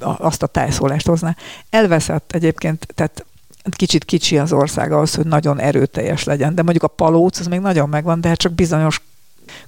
azt 0.00 0.42
a 0.42 0.46
tájszólást 0.46 1.06
hozná. 1.06 1.36
Elveszett 1.70 2.32
egyébként, 2.32 2.86
tehát 2.94 3.24
kicsit 3.70 4.04
kicsi 4.04 4.38
az 4.38 4.52
ország 4.52 4.92
ahhoz, 4.92 5.14
hogy 5.14 5.26
nagyon 5.26 5.60
erőteljes 5.60 6.24
legyen, 6.24 6.54
de 6.54 6.62
mondjuk 6.62 6.84
a 6.84 6.88
palóc 6.88 7.38
az 7.38 7.46
még 7.46 7.60
nagyon 7.60 7.88
megvan, 7.88 8.20
de 8.20 8.28
hát 8.28 8.38
csak 8.38 8.52
bizonyos 8.52 9.02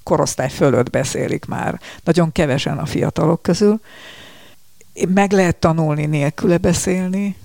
korosztály 0.02 0.50
fölött 0.50 0.90
beszélik 0.90 1.44
már. 1.44 1.80
Nagyon 2.04 2.32
kevesen 2.32 2.78
a 2.78 2.86
fiatalok 2.86 3.42
közül. 3.42 3.80
Meg 5.08 5.32
lehet 5.32 5.56
tanulni 5.56 6.06
nélküle 6.06 6.58
beszélni, 6.58 7.36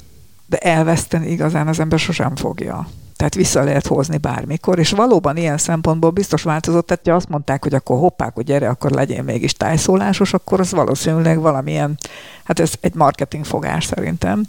de 0.48 0.58
elveszteni 0.58 1.32
igazán 1.32 1.68
az 1.68 1.80
ember 1.80 2.00
sosem 2.00 2.36
fogja. 2.36 2.88
Tehát 3.16 3.36
vissza 3.36 3.64
lehet 3.64 3.88
hozni 3.88 4.18
bármikor, 4.18 4.80
és 4.80 4.92
valóban 4.92 5.38
ilyen 5.38 5.58
szempontból 5.58 6.10
biztos 6.10 6.44
változott, 6.44 6.88
tehát 6.88 7.08
ha 7.08 7.14
azt 7.14 7.30
mondták, 7.30 7.64
hogy 7.64 7.74
akkor 7.74 7.98
hoppák, 7.98 8.34
hogy 8.34 8.46
gyere, 8.46 8.70
akkor 8.70 8.92
legyen 8.92 9.24
mégis 9.24 9.54
tájszólásos, 9.54 10.34
akkor 10.34 10.60
az 10.60 10.72
valószínűleg 10.72 11.40
valamilyen, 11.40 11.98
hát 12.44 12.60
ez 12.60 12.72
egy 12.80 12.94
marketing 12.94 13.46
fogás 13.46 13.86
szerintem, 13.86 14.44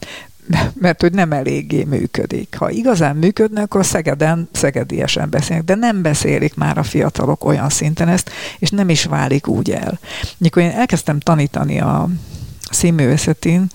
mert 0.75 1.01
hogy 1.01 1.13
nem 1.13 1.33
eléggé 1.33 1.85
működik. 1.85 2.57
Ha 2.59 2.71
igazán 2.71 3.17
működne, 3.17 3.63
akkor 3.63 3.87
Szegeden 3.87 4.49
szegediesen 4.53 5.31
beszélnek, 5.31 5.67
de 5.67 5.75
nem 5.75 6.03
beszélik 6.03 6.55
már 6.55 6.79
a 6.79 6.83
fiatalok 6.83 7.45
olyan 7.45 7.69
szinten 7.69 8.09
ezt, 8.09 8.31
és 8.59 8.71
nem 8.71 8.89
is 8.89 9.05
válik 9.05 9.47
úgy 9.47 9.71
el. 9.71 9.99
Mikor 10.39 10.63
én 10.63 10.71
elkezdtem 10.71 11.21
tanítani 11.21 11.81
a 11.81 12.09
színművészetén, 12.71 13.67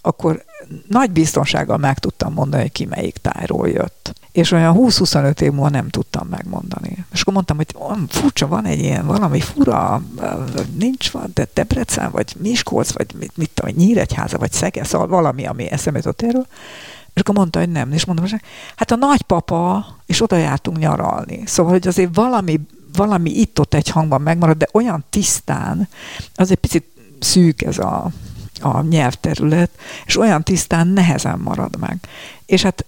akkor 0.00 0.44
nagy 0.88 1.10
biztonsággal 1.10 1.76
meg 1.76 1.98
tudtam 1.98 2.32
mondani, 2.32 2.62
hogy 2.62 2.72
ki 2.72 2.84
melyik 2.84 3.16
tájról 3.16 3.68
jött. 3.68 4.12
És 4.32 4.50
olyan 4.50 4.76
20-25 4.78 5.40
év 5.40 5.52
múlva 5.52 5.68
nem 5.68 5.88
tudtam 5.88 6.26
megmondani. 6.28 7.04
És 7.12 7.20
akkor 7.20 7.32
mondtam, 7.32 7.56
hogy 7.56 7.74
furcsa, 8.08 8.46
van 8.46 8.64
egy 8.64 8.78
ilyen 8.78 9.06
valami 9.06 9.40
fura, 9.40 10.02
nincs 10.78 11.10
van, 11.10 11.30
de 11.34 11.48
Debrecen, 11.54 12.10
vagy 12.10 12.34
Miskolc, 12.38 12.92
vagy 12.92 13.14
mit, 13.18 13.36
mit 13.36 13.50
tudom, 13.54 13.74
Nyíregyháza, 13.76 14.38
vagy 14.38 14.52
Szege, 14.52 14.84
szóval 14.84 15.06
valami, 15.06 15.46
ami 15.46 15.70
eszembe 15.70 15.98
jutott 15.98 16.22
erről. 16.22 16.46
És 17.14 17.20
akkor 17.20 17.34
mondta, 17.34 17.58
hogy 17.58 17.68
nem. 17.70 17.92
És 17.92 18.04
mondom, 18.04 18.24
hogy 18.30 18.40
hát 18.76 18.90
a 18.90 18.96
nagypapa, 18.96 19.86
és 20.06 20.22
oda 20.22 20.36
jártunk 20.36 20.78
nyaralni. 20.78 21.42
Szóval, 21.46 21.72
hogy 21.72 21.86
azért 21.86 22.14
valami, 22.14 22.60
valami 22.96 23.30
itt-ott 23.30 23.74
egy 23.74 23.88
hangban 23.88 24.20
megmarad, 24.20 24.56
de 24.56 24.68
olyan 24.72 25.04
tisztán, 25.10 25.88
az 26.34 26.50
egy 26.50 26.58
picit 26.58 26.84
szűk 27.20 27.62
ez 27.62 27.78
a, 27.78 28.10
a 28.60 28.82
nyelvterület, 28.82 29.70
és 30.06 30.16
olyan 30.16 30.42
tisztán 30.42 30.86
nehezen 30.86 31.38
marad 31.38 31.78
meg. 31.78 31.98
És 32.46 32.62
hát 32.62 32.84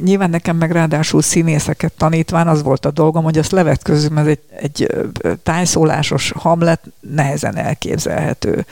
nyilván 0.00 0.30
nekem 0.30 0.56
meg 0.56 0.70
ráadásul 0.70 1.22
színészeket 1.22 1.92
tanítván 1.92 2.48
az 2.48 2.62
volt 2.62 2.86
a 2.86 2.90
dolgom, 2.90 3.24
hogy 3.24 3.38
azt 3.38 3.50
levetközöm, 3.50 4.18
ez 4.18 4.26
egy, 4.26 4.40
egy 4.60 4.88
tájszólásos 5.42 6.32
hamlet 6.36 6.80
nehezen 7.00 7.56
elképzelhető. 7.56 8.66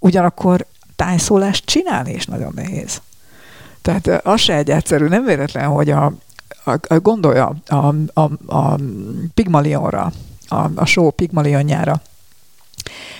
Ugyanakkor 0.00 0.66
tájszólást 0.96 1.64
csinálni 1.64 2.12
is 2.12 2.26
nagyon 2.26 2.52
nehéz. 2.54 3.00
Tehát 3.82 4.26
az 4.26 4.40
se 4.40 4.56
egy 4.56 4.70
egyszerű, 4.70 5.06
nem 5.06 5.24
véletlen, 5.24 5.68
hogy 5.68 5.90
a, 5.90 6.12
a, 6.64 6.72
a 6.88 6.98
gondolja 6.98 7.56
a, 7.66 7.94
a, 8.14 8.30
a 8.46 8.78
Pigmalionra, 9.34 10.12
a, 10.48 10.66
a 10.74 10.84
show 10.84 11.10
Pigmalionjára, 11.10 12.02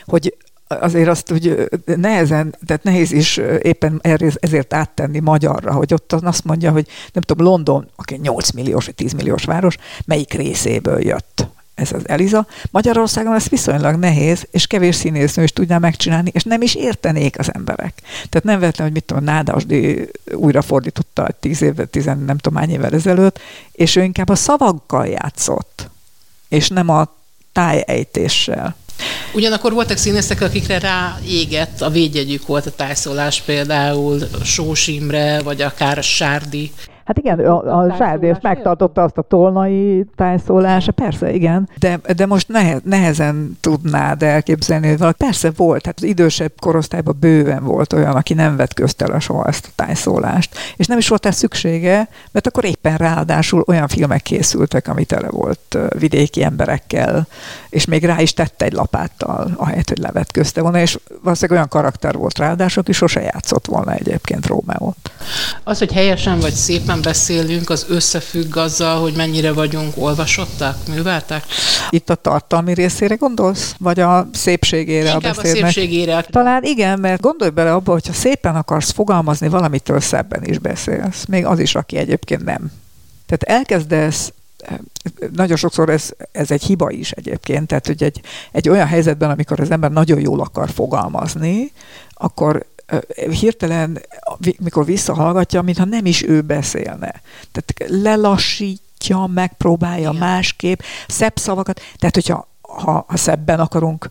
hogy 0.04 0.36
azért 0.78 1.08
azt 1.08 1.32
úgy 1.32 1.68
nehezen, 1.84 2.56
tehát 2.66 2.82
nehéz 2.82 3.12
is 3.12 3.36
éppen 3.62 4.02
ezért 4.40 4.74
áttenni 4.74 5.18
magyarra, 5.18 5.72
hogy 5.72 5.94
ott 5.94 6.12
azt 6.12 6.44
mondja, 6.44 6.70
hogy 6.70 6.86
nem 7.12 7.22
tudom, 7.22 7.46
London, 7.46 7.88
aki 7.96 8.18
8 8.22 8.50
milliós 8.50 8.84
vagy 8.84 8.94
10 8.94 9.12
milliós 9.12 9.44
város, 9.44 9.76
melyik 10.04 10.32
részéből 10.32 11.00
jött 11.00 11.46
ez 11.80 11.92
az 11.92 12.08
Eliza. 12.08 12.46
Magyarországon 12.70 13.34
ez 13.34 13.48
viszonylag 13.48 13.96
nehéz, 13.96 14.46
és 14.50 14.66
kevés 14.66 14.94
színésznő 14.94 15.42
is 15.42 15.52
tudná 15.52 15.78
megcsinálni, 15.78 16.30
és 16.34 16.42
nem 16.42 16.62
is 16.62 16.74
értenék 16.74 17.38
az 17.38 17.54
emberek. 17.54 18.02
Tehát 18.28 18.44
nem 18.44 18.60
vettem, 18.60 18.84
hogy 18.84 18.94
mit 18.94 19.04
tudom, 19.04 19.24
Nádasdi 19.24 20.08
újra 20.32 20.62
fordította 20.62 21.28
10 21.40 21.62
évvel, 21.62 21.86
10 21.86 22.04
nem 22.04 22.38
tudom 22.38 22.58
hány 22.58 22.70
évvel 22.70 22.92
ezelőtt, 22.92 23.38
és 23.72 23.96
ő 23.96 24.02
inkább 24.02 24.28
a 24.28 24.34
szavakkal 24.34 25.06
játszott, 25.06 25.90
és 26.48 26.68
nem 26.68 26.88
a 26.88 27.14
tájejtéssel. 27.52 28.76
Ugyanakkor 29.32 29.72
voltak 29.72 29.96
színészek, 29.96 30.40
akikre 30.40 30.78
ráégett, 30.78 31.80
a 31.80 31.90
védjegyük 31.90 32.46
volt 32.46 32.66
a 32.66 32.70
tájszólás, 32.70 33.40
például 33.40 34.28
Sós 34.44 34.86
Imre, 34.86 35.42
vagy 35.42 35.62
akár 35.62 36.02
Sárdi. 36.02 36.72
Hát 37.10 37.18
igen, 37.18 37.38
a, 37.38 37.78
a 37.78 37.94
Zsárdés 37.96 38.36
megtartotta 38.42 39.02
azt 39.02 39.18
a 39.18 39.22
tolnai 39.22 40.04
tájszólása, 40.16 40.92
persze, 40.92 41.32
igen, 41.32 41.68
de, 41.78 42.00
de 42.16 42.26
most 42.26 42.48
nehe, 42.48 42.80
nehezen 42.84 43.58
tudnád 43.60 44.22
elképzelni, 44.22 44.88
hogy 44.88 44.98
valaki, 44.98 45.24
persze 45.24 45.50
volt, 45.56 45.86
hát 45.86 45.94
az 45.96 46.02
idősebb 46.02 46.52
korosztályban 46.60 47.16
bőven 47.20 47.64
volt 47.64 47.92
olyan, 47.92 48.16
aki 48.16 48.34
nem 48.34 48.56
vett 48.56 48.74
köztele 48.74 49.18
soha 49.18 49.46
ezt 49.46 49.66
a 49.66 49.82
tájszólást, 49.84 50.56
és 50.76 50.86
nem 50.86 50.98
is 50.98 51.08
volt 51.08 51.26
ez 51.26 51.36
szüksége, 51.36 52.08
mert 52.32 52.46
akkor 52.46 52.64
éppen 52.64 52.96
ráadásul 52.96 53.64
olyan 53.66 53.88
filmek 53.88 54.22
készültek, 54.22 54.88
ami 54.88 55.04
tele 55.04 55.28
volt 55.30 55.78
vidéki 55.98 56.42
emberekkel, 56.42 57.26
és 57.70 57.84
még 57.84 58.04
rá 58.04 58.20
is 58.20 58.34
tette 58.34 58.64
egy 58.64 58.72
lapáttal, 58.72 59.50
ahelyett, 59.56 59.88
hogy 59.88 59.98
levetközte 59.98 60.60
volna, 60.60 60.80
és 60.80 60.98
valószínűleg 61.22 61.56
olyan 61.56 61.68
karakter 61.68 62.14
volt 62.14 62.38
ráadásul, 62.38 62.82
aki 62.82 62.92
sose 62.92 63.20
játszott 63.20 63.66
volna 63.66 63.92
egyébként 63.92 64.46
Rómeót. 64.46 64.69
Az, 65.70 65.78
hogy 65.78 65.92
helyesen 65.92 66.38
vagy 66.38 66.52
szépen 66.52 67.02
beszélünk, 67.02 67.70
az 67.70 67.86
összefügg 67.88 68.56
azzal, 68.56 69.00
hogy 69.00 69.16
mennyire 69.16 69.52
vagyunk 69.52 69.92
olvasottak, 69.96 70.76
műveltek? 70.88 71.44
Itt 71.90 72.10
a 72.10 72.14
tartalmi 72.14 72.74
részére 72.74 73.14
gondolsz? 73.14 73.74
Vagy 73.78 74.00
a 74.00 74.28
szépségére 74.32 75.12
Inkább 75.12 75.32
a 75.32 75.34
beszédnek? 75.34 75.62
a 75.62 75.72
szépségére. 75.72 76.22
Talán 76.30 76.64
igen, 76.64 76.98
mert 76.98 77.20
gondolj 77.20 77.50
bele 77.50 77.72
abba, 77.72 77.92
hogyha 77.92 78.12
szépen 78.12 78.56
akarsz 78.56 78.90
fogalmazni, 78.90 79.48
valamitől 79.48 80.00
szebben 80.00 80.44
is 80.44 80.58
beszélsz. 80.58 81.24
Még 81.24 81.44
az 81.44 81.58
is, 81.58 81.74
aki 81.74 81.96
egyébként 81.96 82.44
nem. 82.44 82.72
Tehát 83.26 83.58
elkezdesz 83.60 84.32
nagyon 85.32 85.56
sokszor 85.56 85.88
ez, 85.88 86.10
ez 86.32 86.50
egy 86.50 86.62
hiba 86.62 86.90
is 86.90 87.10
egyébként, 87.10 87.66
tehát 87.66 87.86
hogy 87.86 88.02
egy, 88.02 88.20
egy 88.52 88.68
olyan 88.68 88.86
helyzetben, 88.86 89.30
amikor 89.30 89.60
az 89.60 89.70
ember 89.70 89.90
nagyon 89.90 90.20
jól 90.20 90.40
akar 90.40 90.70
fogalmazni, 90.70 91.72
akkor 92.14 92.66
hirtelen, 93.40 94.02
mikor 94.58 94.84
visszahallgatja, 94.84 95.62
mintha 95.62 95.84
nem 95.84 96.06
is 96.06 96.22
ő 96.22 96.40
beszélne. 96.40 97.22
Tehát 97.52 98.02
lelassítja, 98.02 99.26
megpróbálja 99.26 100.08
Igen. 100.08 100.20
másképp, 100.20 100.80
szebb 101.08 101.38
szavakat. 101.38 101.80
Tehát, 101.96 102.14
hogyha 102.14 102.48
ha, 102.60 103.04
ha 103.08 103.16
szebben 103.16 103.60
akarunk 103.60 104.10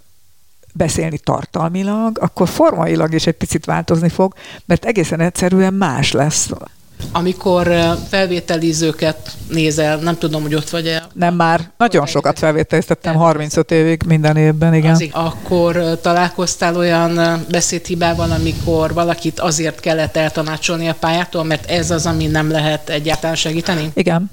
beszélni 0.74 1.18
tartalmilag, 1.18 2.18
akkor 2.22 2.48
formailag 2.48 3.14
is 3.14 3.28
egy 3.28 3.38
picit 3.38 3.66
változni 3.66 4.10
fog, 4.10 4.34
mert 4.66 4.86
egészen 4.86 5.20
egyszerűen 5.20 5.74
más 5.74 6.12
lesz 6.12 6.50
amikor 7.12 7.72
felvételizőket 8.10 9.32
nézel, 9.50 9.98
nem 9.98 10.18
tudom, 10.18 10.42
hogy 10.42 10.56
ott 10.56 10.70
vagy-e. 10.70 11.08
Nem 11.14 11.36
már, 11.36 11.72
nagyon 11.78 12.06
sokat 12.06 12.40
felvételiztettem, 12.40 13.16
35 13.16 13.72
évig 13.72 14.02
minden 14.06 14.38
évben, 14.38 14.74
igen. 14.74 14.92
Az, 14.92 15.08
akkor 15.12 16.00
találkoztál 16.02 16.76
olyan 16.76 17.44
beszédhibával, 17.50 18.32
amikor 18.32 18.94
valakit 18.94 19.40
azért 19.40 19.80
kellett 19.80 20.18
eltanácsolni 20.18 20.88
a 20.88 20.96
pályától, 21.00 21.44
mert 21.44 21.70
ez 21.70 21.92
az, 21.92 22.06
ami 22.06 22.26
nem 22.26 22.52
lehet 22.52 22.90
egyáltalán 22.90 23.36
segíteni? 23.36 23.92
Igen. 23.94 24.32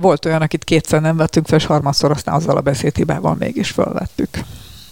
Volt 0.00 0.24
olyan, 0.24 0.42
akit 0.42 0.64
kétszer 0.64 1.00
nem 1.00 1.16
vettünk 1.16 1.46
fel, 1.46 1.58
és 1.58 1.64
harmadszor 1.64 2.10
aztán 2.10 2.34
azzal 2.34 2.56
a 2.56 2.60
beszédhibával 2.60 3.36
mégis 3.38 3.70
felvettük. 3.70 4.28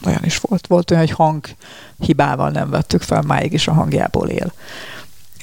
Olyan 0.07 0.25
is 0.25 0.39
volt. 0.39 0.67
Volt 0.67 0.91
olyan, 0.91 1.07
hogy 1.07 1.17
hanghibával 1.17 2.51
nem 2.51 2.71
vettük 2.71 3.03
fel, 3.03 3.23
máig 3.23 3.53
is 3.53 3.69
a 3.69 3.73
hangjából 3.73 4.29
él. 4.29 4.53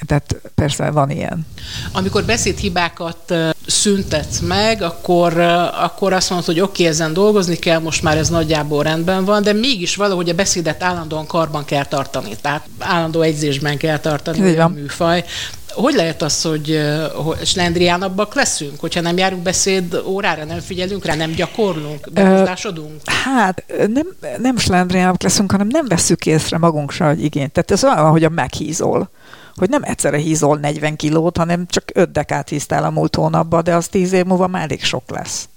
Tehát 0.06 0.36
persze 0.54 0.90
van 0.90 1.10
ilyen. 1.10 1.46
Amikor 1.92 2.24
beszédhibákat 2.24 3.34
szüntetsz 3.66 4.38
meg, 4.38 4.82
akkor, 4.82 5.38
akkor 5.82 6.12
azt 6.12 6.30
mondod, 6.30 6.46
hogy 6.46 6.60
oké, 6.60 6.82
okay, 6.82 6.86
ezen 6.86 7.12
dolgozni 7.12 7.56
kell, 7.56 7.78
most 7.78 8.02
már 8.02 8.16
ez 8.16 8.28
nagyjából 8.28 8.82
rendben 8.82 9.24
van, 9.24 9.42
de 9.42 9.52
mégis 9.52 9.96
valahogy 9.96 10.28
a 10.28 10.34
beszédet 10.34 10.82
állandóan 10.82 11.26
karban 11.26 11.64
kell 11.64 11.84
tartani. 11.84 12.36
Tehát 12.40 12.66
állandó 12.78 13.20
egyzésben 13.20 13.76
kell 13.76 13.98
tartani 13.98 14.56
a 14.56 14.68
műfaj. 14.68 15.24
Hogy 15.68 15.94
lehet 15.94 16.22
az, 16.22 16.42
hogy, 16.42 16.80
hogy 17.14 17.46
slendriánabbak 17.46 18.34
leszünk, 18.34 18.80
hogyha 18.80 19.00
nem 19.00 19.16
járunk 19.16 19.42
beszéd 19.42 20.02
órára, 20.04 20.44
nem 20.44 20.60
figyelünk 20.60 21.04
rá, 21.04 21.14
nem 21.14 21.30
gyakorlunk, 21.30 22.08
bemozdásodunk? 22.12 23.00
Hát 23.04 23.64
nem, 23.88 24.06
nem 24.38 24.56
slendriánabbak 24.56 25.22
leszünk, 25.22 25.50
hanem 25.50 25.66
nem 25.66 25.86
veszük 25.88 26.26
észre 26.26 26.58
magunk 26.58 26.90
se, 26.90 27.04
hogy 27.04 27.24
igényt. 27.24 27.52
Tehát 27.52 27.70
ez 27.70 27.84
olyan, 27.84 28.10
hogy 28.10 28.24
a 28.24 28.28
meghízol 28.28 29.10
hogy 29.56 29.68
nem 29.68 29.82
egyszerre 29.82 30.16
hízol 30.16 30.58
40 30.58 30.96
kilót, 30.96 31.36
hanem 31.36 31.66
csak 31.66 31.84
5 31.92 32.12
dekát 32.12 32.48
híztál 32.48 32.84
a 32.84 32.90
múlt 32.90 33.14
hónapban, 33.14 33.64
de 33.64 33.74
az 33.74 33.88
10 33.88 34.12
év 34.12 34.24
múlva 34.24 34.46
már 34.46 34.62
elég 34.62 34.84
sok 34.84 35.10
lesz. 35.10 35.48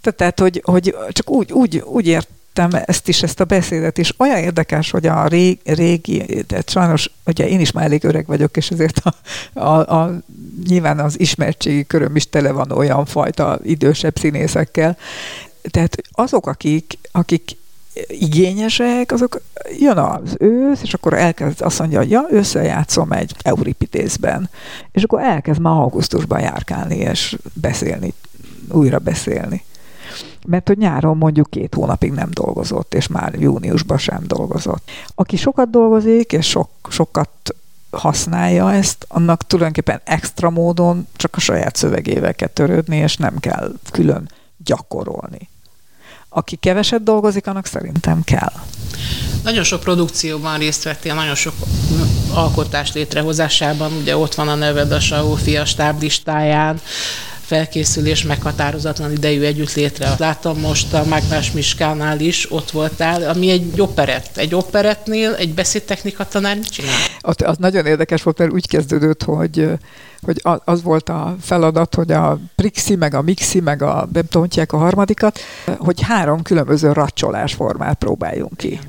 Tehát, 0.00 0.40
hogy, 0.40 0.62
hogy 0.64 0.96
csak 1.08 1.30
úgy, 1.30 1.52
úgy, 1.52 1.78
úgy 1.78 2.06
értem 2.06 2.70
ezt 2.84 3.08
is, 3.08 3.22
ezt 3.22 3.40
a 3.40 3.44
beszédet 3.44 3.98
is. 3.98 4.12
Olyan 4.16 4.38
érdekes, 4.38 4.90
hogy 4.90 5.06
a 5.06 5.26
régi, 5.26 5.60
régi 5.64 6.42
tehát 6.42 6.70
sajnos, 6.70 7.10
ugye 7.26 7.48
én 7.48 7.60
is 7.60 7.72
már 7.72 7.84
elég 7.84 8.04
öreg 8.04 8.26
vagyok, 8.26 8.56
és 8.56 8.70
ezért 8.70 9.00
a, 9.04 9.14
a, 9.60 9.96
a, 9.96 10.18
nyilván 10.66 10.98
az 10.98 11.20
ismertségi 11.20 11.86
köröm 11.86 12.16
is 12.16 12.28
tele 12.28 12.50
van 12.50 12.70
olyan 12.70 13.04
fajta 13.04 13.58
idősebb 13.62 14.18
színészekkel. 14.18 14.96
Tehát 15.70 15.96
azok, 16.10 16.46
akik, 16.46 16.98
akik 17.12 17.56
igényesek, 18.06 19.12
azok 19.12 19.40
jön 19.78 19.98
az 19.98 20.36
ősz, 20.38 20.82
és 20.82 20.94
akkor 20.94 21.12
elkezd 21.12 21.62
azt 21.62 21.78
mondja, 21.78 21.98
hogy 21.98 22.10
ja, 22.10 22.26
összejátszom 22.30 23.12
egy 23.12 23.34
Euripitészben. 23.42 24.50
És 24.92 25.02
akkor 25.02 25.20
elkezd 25.20 25.60
már 25.60 25.72
augusztusban 25.72 26.40
járkálni, 26.40 26.96
és 26.96 27.36
beszélni, 27.52 28.14
újra 28.72 28.98
beszélni. 28.98 29.64
Mert 30.46 30.68
hogy 30.68 30.78
nyáron 30.78 31.16
mondjuk 31.16 31.50
két 31.50 31.74
hónapig 31.74 32.12
nem 32.12 32.28
dolgozott, 32.32 32.94
és 32.94 33.06
már 33.06 33.34
júniusban 33.34 33.98
sem 33.98 34.22
dolgozott. 34.26 34.90
Aki 35.14 35.36
sokat 35.36 35.70
dolgozik, 35.70 36.32
és 36.32 36.46
sok, 36.46 36.70
sokat 36.88 37.30
használja 37.90 38.72
ezt, 38.72 39.06
annak 39.08 39.46
tulajdonképpen 39.46 40.00
extra 40.04 40.50
módon 40.50 41.06
csak 41.16 41.36
a 41.36 41.40
saját 41.40 41.76
szövegével 41.76 42.34
kell 42.34 42.48
törődni, 42.48 42.96
és 42.96 43.16
nem 43.16 43.38
kell 43.38 43.72
külön 43.90 44.30
gyakorolni 44.56 45.48
aki 46.28 46.56
keveset 46.56 47.02
dolgozik, 47.02 47.46
annak 47.46 47.66
szerintem 47.66 48.24
kell. 48.24 48.52
Nagyon 49.42 49.64
sok 49.64 49.80
produkcióban 49.80 50.58
részt 50.58 50.82
vettél, 50.82 51.14
nagyon 51.14 51.34
sok 51.34 51.54
alkotás 52.32 52.92
létrehozásában, 52.92 53.92
ugye 53.92 54.16
ott 54.16 54.34
van 54.34 54.48
a 54.48 54.54
neved 54.54 54.92
a 54.92 55.00
Saó 55.00 55.34
fia 55.34 55.64
stáblistáján, 55.64 56.80
felkészülés 57.48 58.22
meghatározatlan 58.22 59.12
idejű 59.12 59.42
együttlétre. 59.42 60.14
Láttam 60.18 60.58
most 60.60 60.94
a 60.94 61.04
Mágnás 61.04 61.52
Miskánál 61.52 62.20
is, 62.20 62.52
ott 62.52 62.70
voltál, 62.70 63.22
ami 63.28 63.50
egy 63.50 63.80
operett. 63.80 64.36
Egy 64.36 64.54
operettnél 64.54 65.34
egy 65.34 65.54
beszédtechnika 65.54 66.24
tanár 66.24 66.56
mit 66.56 66.70
csinál? 66.70 66.96
Az, 67.20 67.34
az 67.44 67.56
nagyon 67.56 67.86
érdekes 67.86 68.22
volt, 68.22 68.38
mert 68.38 68.52
úgy 68.52 68.68
kezdődött, 68.68 69.22
hogy 69.22 69.68
hogy 70.22 70.42
az 70.64 70.82
volt 70.82 71.08
a 71.08 71.36
feladat, 71.40 71.94
hogy 71.94 72.12
a 72.12 72.38
Prixi, 72.54 72.94
meg 72.94 73.14
a 73.14 73.22
Mixi, 73.22 73.60
meg 73.60 73.82
a 73.82 74.08
nem 74.12 74.24
tudom, 74.28 74.48
a 74.68 74.76
harmadikat, 74.76 75.38
hogy 75.78 76.00
három 76.00 76.42
különböző 76.42 76.92
racsolásformát 76.92 77.98
próbáljunk 77.98 78.56
ki. 78.56 78.80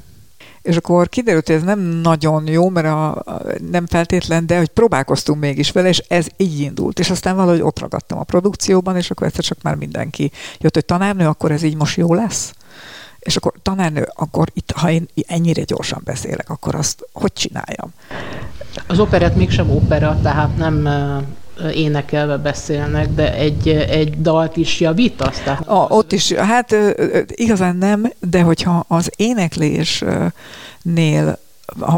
És 0.70 0.78
akkor 0.78 1.10
kiderült, 1.10 1.48
hogy 1.48 1.56
ez 1.56 1.64
nem 1.64 1.80
nagyon 1.80 2.48
jó, 2.48 2.70
mert 2.70 2.88
a, 2.88 3.24
nem 3.72 3.88
feltétlen, 3.88 4.46
de 4.46 4.58
hogy 4.58 4.70
próbálkoztunk 4.70 5.40
mégis 5.40 5.72
vele, 5.72 5.88
és 5.88 6.04
ez 6.08 6.28
így 6.38 6.60
indult. 6.60 7.00
És 7.00 7.10
aztán 7.10 7.36
valahogy 7.36 7.62
ott 7.62 7.80
ragadtam 7.80 8.20
a 8.20 8.24
produkcióban, 8.24 8.96
és 8.96 9.12
akkor 9.12 9.28
egyszer 9.28 9.44
csak 9.44 9.62
már 9.62 9.76
mindenki 9.76 10.32
jött, 10.60 10.74
hogy 10.74 10.86
tanárnő, 10.86 11.28
akkor 11.28 11.52
ez 11.52 11.64
így 11.64 11.76
most 11.76 11.98
jó 11.98 12.14
lesz? 12.14 12.54
És 13.20 13.36
akkor 13.36 13.54
tanárnő, 13.62 14.08
akkor 14.14 14.48
itt, 14.54 14.72
ha 14.72 14.92
én 14.92 15.08
ennyire 15.28 15.64
gyorsan 15.64 16.02
beszélek, 16.04 16.50
akkor 16.50 16.76
azt 16.76 17.06
hogy 17.12 17.34
csináljam? 17.34 17.94
Az 18.88 19.00
operett 19.00 19.36
mégsem 19.36 19.70
opera, 19.70 20.20
tehát 20.22 20.58
nem 20.58 20.88
énekelve 21.74 22.38
beszélnek, 22.38 23.08
de 23.08 23.34
egy, 23.34 23.70
egy 23.70 24.22
dalt 24.22 24.58
is 24.58 24.80
javítasz? 24.80 25.40
Tehát 25.40 25.68
a, 25.68 25.86
ott 25.90 26.12
is, 26.12 26.34
hát 26.34 26.76
igazán 27.28 27.76
nem, 27.76 28.12
de 28.20 28.42
hogyha 28.42 28.86
az 28.88 29.12
éneklésnél 29.16 31.40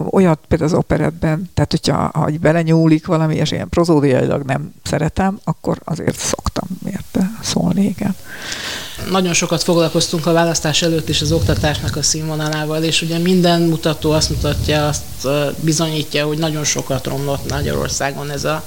olyat 0.10 0.40
például 0.48 0.70
az 0.70 0.78
operetben, 0.78 1.50
tehát 1.54 1.72
hogyha 1.72 2.10
ha 2.14 2.30
belenyúlik 2.42 3.06
valami, 3.06 3.36
és 3.36 3.52
ilyen 3.52 3.70
prozódiailag 3.70 4.44
nem 4.44 4.74
szeretem, 4.84 5.40
akkor 5.44 5.78
azért 5.84 6.18
szoktam 6.18 6.68
érte 6.86 7.32
szólni, 7.42 7.86
igen. 7.86 8.16
Nagyon 9.10 9.34
sokat 9.34 9.64
foglalkoztunk 9.64 10.26
a 10.26 10.32
választás 10.32 10.82
előtt 10.82 11.10
is 11.10 11.22
az 11.22 11.32
oktatásnak 11.32 11.96
a 11.96 12.02
színvonalával, 12.02 12.84
és 12.84 13.02
ugye 13.02 13.18
minden 13.18 13.62
mutató 13.62 14.12
azt 14.12 14.30
mutatja, 14.30 14.88
azt 14.88 15.28
bizonyítja, 15.60 16.26
hogy 16.26 16.38
nagyon 16.38 16.64
sokat 16.64 17.08
romlott 17.08 17.50
Magyarországon 17.50 18.30
ez 18.30 18.44
a, 18.44 18.64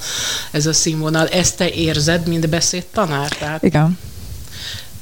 ez 0.50 0.66
a 0.66 0.72
színvonal. 0.72 1.26
Ezt 1.26 1.56
te 1.56 1.70
érzed, 1.70 2.26
mint 2.28 2.48
beszédtanár? 2.48 3.28
Tehát... 3.28 3.62
Igen. 3.62 3.98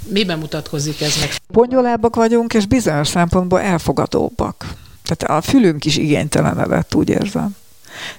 Miben 0.08 0.38
mutatkozik 0.38 1.00
ez 1.00 1.16
meg? 1.20 1.34
Pongyolábbak 1.52 2.16
vagyunk, 2.16 2.54
és 2.54 2.66
bizonyos 2.66 3.08
szempontból 3.08 3.60
elfogadóbbak. 3.60 4.66
Tehát 5.14 5.44
a 5.44 5.50
fülünk 5.50 5.84
is 5.84 5.96
igénytelenedett, 5.96 6.94
úgy 6.94 7.08
érzem. 7.08 7.56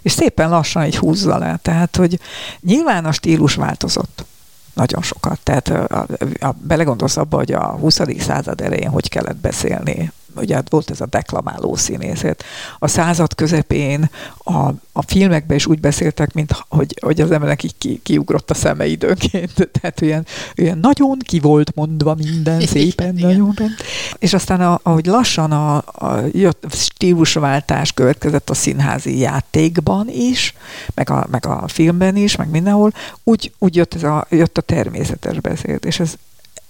És 0.01 0.11
szépen 0.11 0.49
lassan 0.49 0.81
egy 0.81 0.97
húzza 0.97 1.37
le. 1.37 1.59
Tehát, 1.61 1.95
hogy 1.95 2.19
nyilván 2.61 3.05
a 3.05 3.11
stílus 3.11 3.55
változott 3.55 4.25
nagyon 4.73 5.01
sokat. 5.01 5.39
Tehát 5.43 5.67
a, 5.67 5.83
a, 5.89 6.07
a, 6.45 6.55
belegondolsz 6.61 7.17
abba, 7.17 7.37
hogy 7.37 7.51
a 7.51 7.65
20. 7.65 7.99
század 8.19 8.61
elején 8.61 8.89
hogy 8.89 9.09
kellett 9.09 9.35
beszélni 9.35 10.11
ugye 10.35 10.55
hát 10.55 10.69
volt 10.69 10.89
ez 10.89 11.01
a 11.01 11.05
deklamáló 11.05 11.75
színészet. 11.75 12.43
A 12.79 12.87
század 12.87 13.35
közepén 13.35 14.09
a, 14.37 14.69
a 14.91 15.01
filmekben 15.01 15.57
is 15.57 15.65
úgy 15.65 15.79
beszéltek, 15.79 16.33
mint 16.33 16.51
hogy, 16.69 16.97
hogy 17.01 17.21
az 17.21 17.31
embernek 17.31 17.63
így 17.63 17.77
ki, 17.77 17.99
kiugrott 18.03 18.49
a 18.49 18.53
szeme 18.53 18.85
időnként. 18.85 19.53
Tehát 19.81 20.01
olyan, 20.01 20.25
olyan 20.57 20.77
nagyon 20.77 21.17
ki 21.19 21.39
volt 21.39 21.75
mondva 21.75 22.15
minden 22.15 22.61
szépen, 22.61 23.15
nagyon 23.15 23.53
rend. 23.55 23.75
És 24.19 24.33
aztán 24.33 24.61
a, 24.61 24.79
ahogy 24.83 25.05
lassan 25.05 25.51
a, 25.51 25.75
a 25.77 26.23
jött 26.31 26.65
stílusváltás 26.69 27.91
következett 27.91 28.49
a 28.49 28.53
színházi 28.53 29.17
játékban 29.17 30.09
is, 30.09 30.53
meg 30.93 31.09
a, 31.09 31.27
meg 31.31 31.45
a 31.45 31.67
filmben 31.67 32.15
is, 32.15 32.35
meg 32.35 32.49
mindenhol, 32.49 32.93
úgy, 33.23 33.53
úgy 33.59 33.75
jött, 33.75 33.93
ez 33.93 34.03
a, 34.03 34.25
jött 34.29 34.57
a 34.57 34.61
természetes 34.61 35.39
beszéd, 35.39 35.85
és 35.85 35.99
ez 35.99 36.13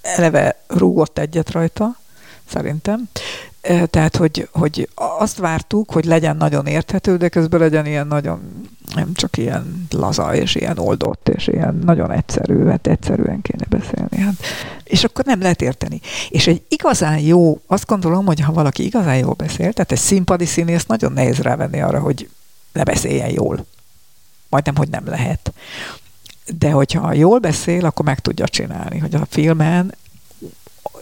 eleve 0.01 0.55
rúgott 0.67 1.19
egyet 1.19 1.51
rajta, 1.51 1.97
szerintem. 2.49 3.09
Tehát, 3.85 4.15
hogy, 4.15 4.47
hogy 4.51 4.89
azt 5.17 5.37
vártuk, 5.37 5.91
hogy 5.91 6.05
legyen 6.05 6.37
nagyon 6.37 6.65
érthető, 6.65 7.17
de 7.17 7.29
közben 7.29 7.59
legyen 7.59 7.85
ilyen 7.85 8.07
nagyon, 8.07 8.67
nem 8.95 9.13
csak 9.13 9.37
ilyen 9.37 9.87
laza, 9.89 10.35
és 10.35 10.55
ilyen 10.55 10.77
oldott, 10.77 11.29
és 11.29 11.47
ilyen 11.47 11.81
nagyon 11.85 12.11
egyszerű, 12.11 12.65
hát 12.65 12.87
egyszerűen 12.87 13.41
kéne 13.41 13.65
beszélni. 13.69 14.17
Hát. 14.17 14.33
És 14.83 15.03
akkor 15.03 15.25
nem 15.25 15.41
lehet 15.41 15.61
érteni. 15.61 15.99
És 16.29 16.47
egy 16.47 16.61
igazán 16.67 17.19
jó, 17.19 17.61
azt 17.67 17.85
gondolom, 17.85 18.25
hogy 18.25 18.39
ha 18.39 18.51
valaki 18.51 18.85
igazán 18.85 19.17
jól 19.17 19.33
beszél, 19.33 19.73
tehát 19.73 19.91
egy 19.91 19.97
színpadi 19.97 20.45
színész 20.45 20.85
nagyon 20.85 21.11
nehéz 21.11 21.37
rávenni 21.39 21.81
arra, 21.81 21.99
hogy 21.99 22.29
ne 22.73 22.83
beszéljen 22.83 23.29
jól. 23.29 23.65
Majdnem, 24.49 24.75
hogy 24.75 24.89
nem 24.89 25.05
lehet. 25.05 25.53
de 26.57 26.71
hogyha 26.71 27.13
jól 27.13 27.39
beszél, 27.39 27.85
akkor 27.85 28.05
meg 28.05 28.19
tudja 28.19 28.47
csinálni, 28.47 28.97
hogy 28.97 29.15
a 29.15 29.25
filmen 29.29 29.95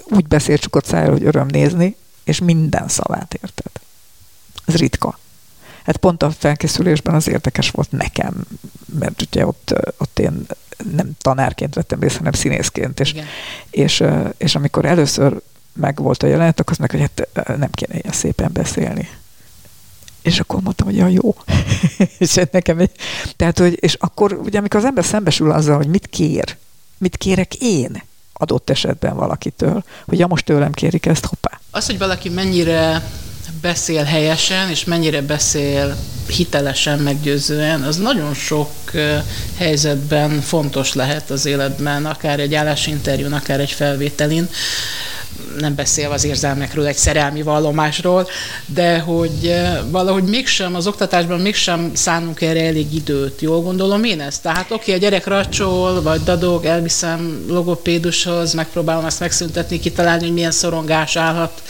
úgy 0.10 0.28
beszél 0.28 0.58
csukott 0.58 0.86
szájra, 0.86 1.12
hogy 1.12 1.24
öröm 1.24 1.47
nézni, 1.47 1.95
és 2.23 2.39
minden 2.39 2.88
szavát 2.88 3.34
érted. 3.34 3.71
Ez 4.65 4.75
ritka. 4.75 5.19
Hát 5.84 5.97
pont 5.97 6.23
a 6.23 6.31
felkészülésben 6.31 7.15
az 7.15 7.27
érdekes 7.27 7.69
volt 7.69 7.91
nekem, 7.91 8.43
mert 8.99 9.21
ugye 9.21 9.45
ott, 9.47 9.73
ott 9.97 10.19
én 10.19 10.45
nem 10.91 11.12
tanárként 11.17 11.75
vettem 11.75 11.99
részt, 11.99 12.17
hanem 12.17 12.31
színészként, 12.31 12.99
és, 12.99 13.15
és, 13.69 14.03
és 14.38 14.55
amikor 14.55 14.86
először 14.86 15.41
meg 15.73 15.97
volt 15.97 16.23
a 16.23 16.27
jelenet, 16.27 16.60
akkor 16.60 16.71
azt 16.71 16.79
meg, 16.79 16.91
hogy 16.91 16.99
hát 16.99 17.57
nem 17.57 17.71
kéne 17.71 17.99
ilyen 17.99 18.13
szépen 18.13 18.49
beszélni. 18.53 19.10
És 20.21 20.39
akkor 20.39 20.62
mondtam, 20.62 20.88
hogy 20.88 20.95
ja, 20.95 21.07
jó. 21.07 21.36
és 22.17 22.39
nekem 22.51 22.79
egy, 22.79 22.91
tehát, 23.36 23.57
hogy, 23.60 23.77
és 23.81 23.93
akkor 23.99 24.34
ugye, 24.34 24.57
amikor 24.57 24.79
az 24.79 24.86
ember 24.86 25.05
szembesül 25.05 25.51
azzal, 25.51 25.77
hogy 25.77 25.88
mit 25.88 26.07
kér, 26.07 26.57
mit 26.97 27.17
kérek 27.17 27.55
én 27.55 28.03
adott 28.34 28.69
esetben 28.69 29.15
valakitől, 29.15 29.84
hogy 30.05 30.19
ja, 30.19 30.27
most 30.27 30.45
tőlem 30.45 30.71
kérik 30.71 31.05
ezt, 31.05 31.25
hoppá. 31.25 31.61
Az, 31.73 31.86
hogy 31.86 31.97
valaki 31.97 32.29
mennyire 32.29 33.01
beszél 33.62 34.03
helyesen, 34.03 34.69
és 34.69 34.84
mennyire 34.84 35.21
beszél 35.21 35.97
hitelesen, 36.27 36.99
meggyőzően, 36.99 37.81
az 37.84 37.97
nagyon 37.97 38.34
sok 38.34 38.69
helyzetben 39.57 40.41
fontos 40.41 40.93
lehet 40.93 41.29
az 41.29 41.45
életben, 41.45 42.05
akár 42.05 42.39
egy 42.39 42.53
állásinterjún, 42.55 43.34
akár 43.34 43.60
egy 43.60 43.71
felvételin 43.71 44.49
nem 45.59 45.75
beszélve 45.75 46.13
az 46.13 46.23
érzelmekről, 46.23 46.85
egy 46.85 46.95
szerelmi 46.95 47.41
vallomásról, 47.41 48.27
de 48.65 48.99
hogy 48.99 49.47
eh, 49.47 49.79
valahogy 49.89 50.23
mégsem, 50.23 50.75
az 50.75 50.87
oktatásban 50.87 51.39
mégsem 51.39 51.91
szánunk 51.93 52.41
erre 52.41 52.65
elég 52.65 52.93
időt. 52.93 53.41
Jól 53.41 53.61
gondolom 53.61 54.03
én 54.03 54.21
ezt? 54.21 54.41
Tehát 54.41 54.71
oké, 54.71 54.73
okay, 54.73 54.93
a 54.93 54.97
gyerek 54.97 55.27
racsol, 55.27 56.01
vagy 56.01 56.23
dadog, 56.23 56.65
elviszem 56.65 57.45
logopédushoz, 57.47 58.53
megpróbálom 58.53 59.05
ezt 59.05 59.19
megszüntetni, 59.19 59.79
kitalálni, 59.79 60.23
hogy 60.23 60.33
milyen 60.33 60.51
szorongás 60.51 61.15
állhat 61.15 61.61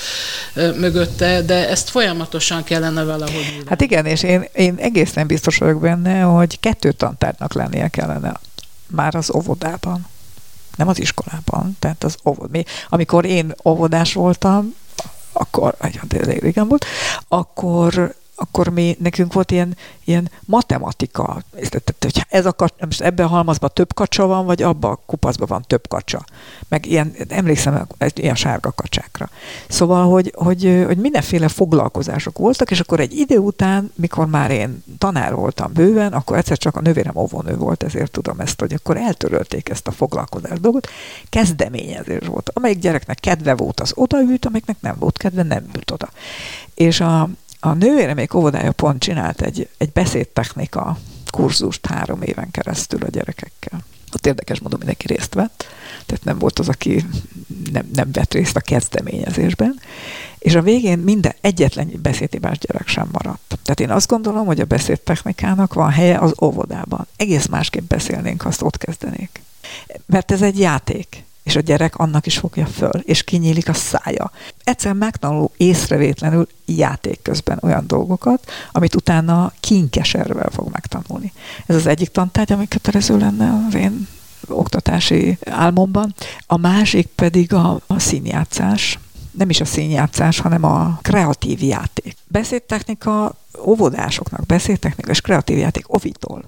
eh, 0.53 0.73
mögötte, 0.73 1.41
de 1.41 1.69
ezt 1.69 1.89
folyamatosan 1.89 2.63
kellene 2.63 3.03
valahogy. 3.03 3.61
Hát 3.65 3.81
igen, 3.81 4.05
és 4.05 4.23
én, 4.23 4.45
én 4.53 4.75
egészen 4.77 5.27
biztos 5.27 5.57
vagyok 5.57 5.81
benne, 5.81 6.21
hogy 6.21 6.59
kettő 6.59 6.91
tantárnak 6.91 7.53
lennie 7.53 7.87
kellene 7.87 8.39
már 8.87 9.15
az 9.15 9.31
óvodában 9.35 10.09
nem 10.75 10.87
az 10.87 10.99
iskolában, 10.99 11.75
tehát 11.79 12.03
az 12.03 12.17
óvod. 12.25 12.51
Mi, 12.51 12.63
amikor 12.89 13.25
én 13.25 13.53
óvodás 13.65 14.13
voltam, 14.13 14.75
akkor, 15.31 15.75
régen 16.39 16.67
volt, 16.67 16.85
akkor 17.27 18.15
akkor 18.41 18.67
mi, 18.67 18.97
nekünk 18.99 19.33
volt 19.33 19.51
ilyen, 19.51 19.77
ilyen 20.03 20.31
matematika. 20.45 21.43
Tehát, 21.51 21.95
hogyha 21.99 22.25
ez 22.29 22.45
a 22.45 22.51
kacsa, 22.51 22.75
most 22.79 23.01
ebben 23.01 23.25
a 23.25 23.29
halmazban 23.29 23.69
több 23.73 23.93
kacsa 23.93 24.25
van, 24.25 24.45
vagy 24.45 24.61
abban 24.61 24.91
a 24.91 24.99
kupaszban 25.05 25.47
van 25.47 25.63
több 25.67 25.87
kacsa. 25.87 26.25
Meg 26.67 26.85
ilyen, 26.85 27.15
emlékszem, 27.27 27.87
ilyen 28.13 28.35
sárga 28.35 28.71
kacsákra. 28.71 29.29
Szóval, 29.67 30.09
hogy, 30.09 30.33
hogy, 30.35 30.83
hogy 30.85 30.97
mindenféle 30.97 31.47
foglalkozások 31.47 32.37
voltak, 32.37 32.71
és 32.71 32.79
akkor 32.79 32.99
egy 32.99 33.17
idő 33.17 33.37
után, 33.37 33.91
mikor 33.95 34.27
már 34.27 34.51
én 34.51 34.83
tanár 34.97 35.35
voltam 35.35 35.73
bőven, 35.73 36.13
akkor 36.13 36.37
egyszer 36.37 36.57
csak 36.57 36.75
a 36.75 36.81
nővérem 36.81 37.15
óvónő 37.15 37.55
volt, 37.55 37.83
ezért 37.83 38.11
tudom 38.11 38.39
ezt, 38.39 38.59
hogy 38.59 38.73
akkor 38.73 38.97
eltörölték 38.97 39.69
ezt 39.69 39.87
a 39.87 39.91
foglalkozás 39.91 40.59
dolgot. 40.59 40.87
Kezdeményezés 41.29 42.27
volt. 42.27 42.51
Amelyik 42.53 42.79
gyereknek 42.79 43.19
kedve 43.19 43.55
volt, 43.55 43.79
az 43.79 43.91
odaült, 43.95 44.45
amelyiknek 44.45 44.77
nem 44.79 44.95
volt 44.99 45.17
kedve, 45.17 45.43
nem 45.43 45.65
ült 45.75 45.91
oda. 45.91 46.09
És 46.73 46.99
a, 46.99 47.29
a 47.63 47.73
nővéremék 47.73 48.33
óvodája 48.33 48.71
pont 48.71 49.01
csinált 49.01 49.41
egy, 49.41 49.69
egy 49.77 49.91
beszédtechnika 49.91 50.97
kurzust 51.29 51.85
három 51.85 52.21
éven 52.21 52.51
keresztül 52.51 53.03
a 53.03 53.09
gyerekekkel. 53.09 53.83
Ott 54.13 54.25
érdekes 54.25 54.59
módon 54.59 54.77
mindenki 54.77 55.07
részt 55.07 55.33
vett, 55.33 55.65
tehát 56.05 56.23
nem 56.23 56.39
volt 56.39 56.59
az, 56.59 56.69
aki 56.69 57.05
nem, 57.71 57.89
nem 57.93 58.11
vett 58.11 58.33
részt 58.33 58.55
a 58.55 58.59
kezdeményezésben, 58.59 59.79
és 60.39 60.55
a 60.55 60.61
végén 60.61 60.99
minden 60.99 61.35
egyetlen 61.41 61.91
beszédhibás 62.01 62.57
gyerek 62.57 62.87
sem 62.87 63.09
maradt. 63.11 63.59
Tehát 63.63 63.79
én 63.79 63.89
azt 63.89 64.07
gondolom, 64.07 64.45
hogy 64.45 64.59
a 64.59 64.65
beszédtechnikának 64.65 65.73
van 65.73 65.89
helye 65.89 66.17
az 66.17 66.33
óvodában. 66.41 67.07
Egész 67.15 67.45
másképp 67.45 67.89
beszélnénk, 67.89 68.41
ha 68.41 68.49
azt 68.49 68.61
ott 68.61 68.77
kezdenék. 68.77 69.41
Mert 70.05 70.31
ez 70.31 70.41
egy 70.41 70.59
játék 70.59 71.23
és 71.51 71.57
a 71.57 71.59
gyerek 71.59 71.95
annak 71.95 72.25
is 72.25 72.37
fogja 72.37 72.65
föl, 72.65 73.01
és 73.03 73.23
kinyílik 73.23 73.69
a 73.69 73.73
szája. 73.73 74.31
Egyszerűen 74.63 74.97
megtanul 74.97 75.49
észrevétlenül 75.57 76.47
játék 76.65 77.21
közben 77.21 77.59
olyan 77.61 77.83
dolgokat, 77.87 78.51
amit 78.71 78.95
utána 78.95 79.53
kinkeservel 79.59 80.49
fog 80.49 80.69
megtanulni. 80.71 81.33
Ez 81.65 81.75
az 81.75 81.85
egyik 81.85 82.09
tantárgy, 82.09 82.51
ami 82.51 82.67
kötelező 82.67 83.17
lenne 83.17 83.65
az 83.67 83.75
én 83.75 84.07
oktatási 84.47 85.37
álmomban. 85.45 86.15
A 86.47 86.57
másik 86.57 87.07
pedig 87.07 87.53
a, 87.53 87.79
a 87.87 87.99
színjátszás, 87.99 88.99
nem 89.31 89.49
is 89.49 89.61
a 89.61 89.65
színjátszás, 89.65 90.39
hanem 90.39 90.63
a 90.63 90.99
kreatív 91.01 91.63
játék. 91.63 92.15
Beszédtechnika 92.27 93.35
óvodásoknak, 93.65 94.45
beszédtechnika 94.45 95.11
és 95.11 95.21
kreatív 95.21 95.57
játék 95.57 95.93
ovitól. 95.93 96.45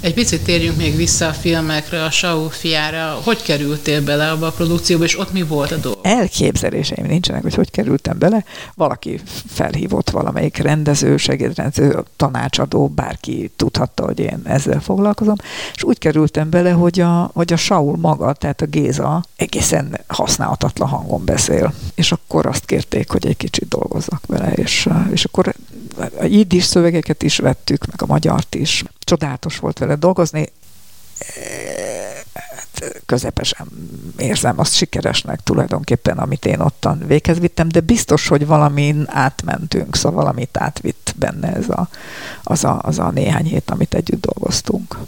Egy 0.00 0.14
picit 0.14 0.44
térjünk 0.44 0.76
még 0.76 0.96
vissza 0.96 1.26
a 1.26 1.32
filmekre, 1.32 2.04
a 2.04 2.10
Sau 2.10 2.48
fiára. 2.48 3.20
Hogy 3.24 3.42
kerültél 3.42 4.02
bele 4.02 4.30
abba 4.30 4.46
a 4.46 4.50
produkcióba, 4.50 5.04
és 5.04 5.18
ott 5.18 5.32
mi 5.32 5.42
volt 5.42 5.70
a 5.70 5.76
dolog? 5.76 5.98
Elképzeléseim 6.02 7.06
nincsenek, 7.06 7.42
hogy 7.42 7.54
hogy 7.54 7.70
kerültem 7.70 8.18
bele. 8.18 8.44
Valaki 8.74 9.20
felhívott 9.46 10.10
valamelyik 10.10 10.56
rendező, 10.56 11.16
segédrendező, 11.16 12.04
tanácsadó, 12.16 12.88
bárki 12.88 13.50
tudhatta, 13.56 14.04
hogy 14.04 14.18
én 14.18 14.40
ezzel 14.44 14.80
foglalkozom, 14.80 15.36
és 15.74 15.82
úgy 15.82 15.98
kerültem 15.98 16.50
bele, 16.50 16.70
hogy 16.70 17.00
a, 17.00 17.30
hogy 17.34 17.52
a 17.52 17.56
Saul 17.56 17.96
maga, 17.96 18.32
tehát 18.32 18.60
a 18.60 18.66
Géza 18.66 19.24
egészen 19.36 20.00
használhatatlan 20.06 20.88
hangon 20.88 21.24
beszél. 21.24 21.74
És 21.94 22.12
akkor 22.12 22.46
azt 22.46 22.64
kérték, 22.64 23.10
hogy 23.10 23.26
egy 23.26 23.36
kicsit 23.36 23.68
dolgozzak 23.68 24.22
vele, 24.26 24.52
és, 24.52 24.88
és 25.12 25.24
akkor 25.24 25.54
a 26.20 26.24
jiddis 26.24 26.64
szövegeket 26.64 27.22
is 27.22 27.38
vettük, 27.38 27.86
meg 27.86 28.02
a 28.02 28.06
magyart 28.06 28.54
is. 28.54 28.84
Csodálatos 29.10 29.58
volt 29.58 29.78
vele 29.78 29.94
dolgozni. 29.94 30.52
Közepesen 33.06 33.66
érzem 34.18 34.58
azt 34.58 34.74
sikeresnek 34.74 35.40
tulajdonképpen, 35.40 36.18
amit 36.18 36.44
én 36.44 36.60
ottan 36.60 37.02
véghez 37.06 37.38
vittem, 37.38 37.68
de 37.68 37.80
biztos, 37.80 38.28
hogy 38.28 38.46
valamin 38.46 39.04
átmentünk, 39.08 39.96
szóval 39.96 40.22
valamit 40.22 40.56
átvitt 40.56 41.14
benne 41.16 41.52
ez 41.52 41.68
a, 41.68 41.88
az, 42.42 42.64
a, 42.64 42.78
az 42.82 42.98
a 42.98 43.10
néhány 43.10 43.44
hét, 43.44 43.70
amit 43.70 43.94
együtt 43.94 44.20
dolgoztunk. 44.20 44.98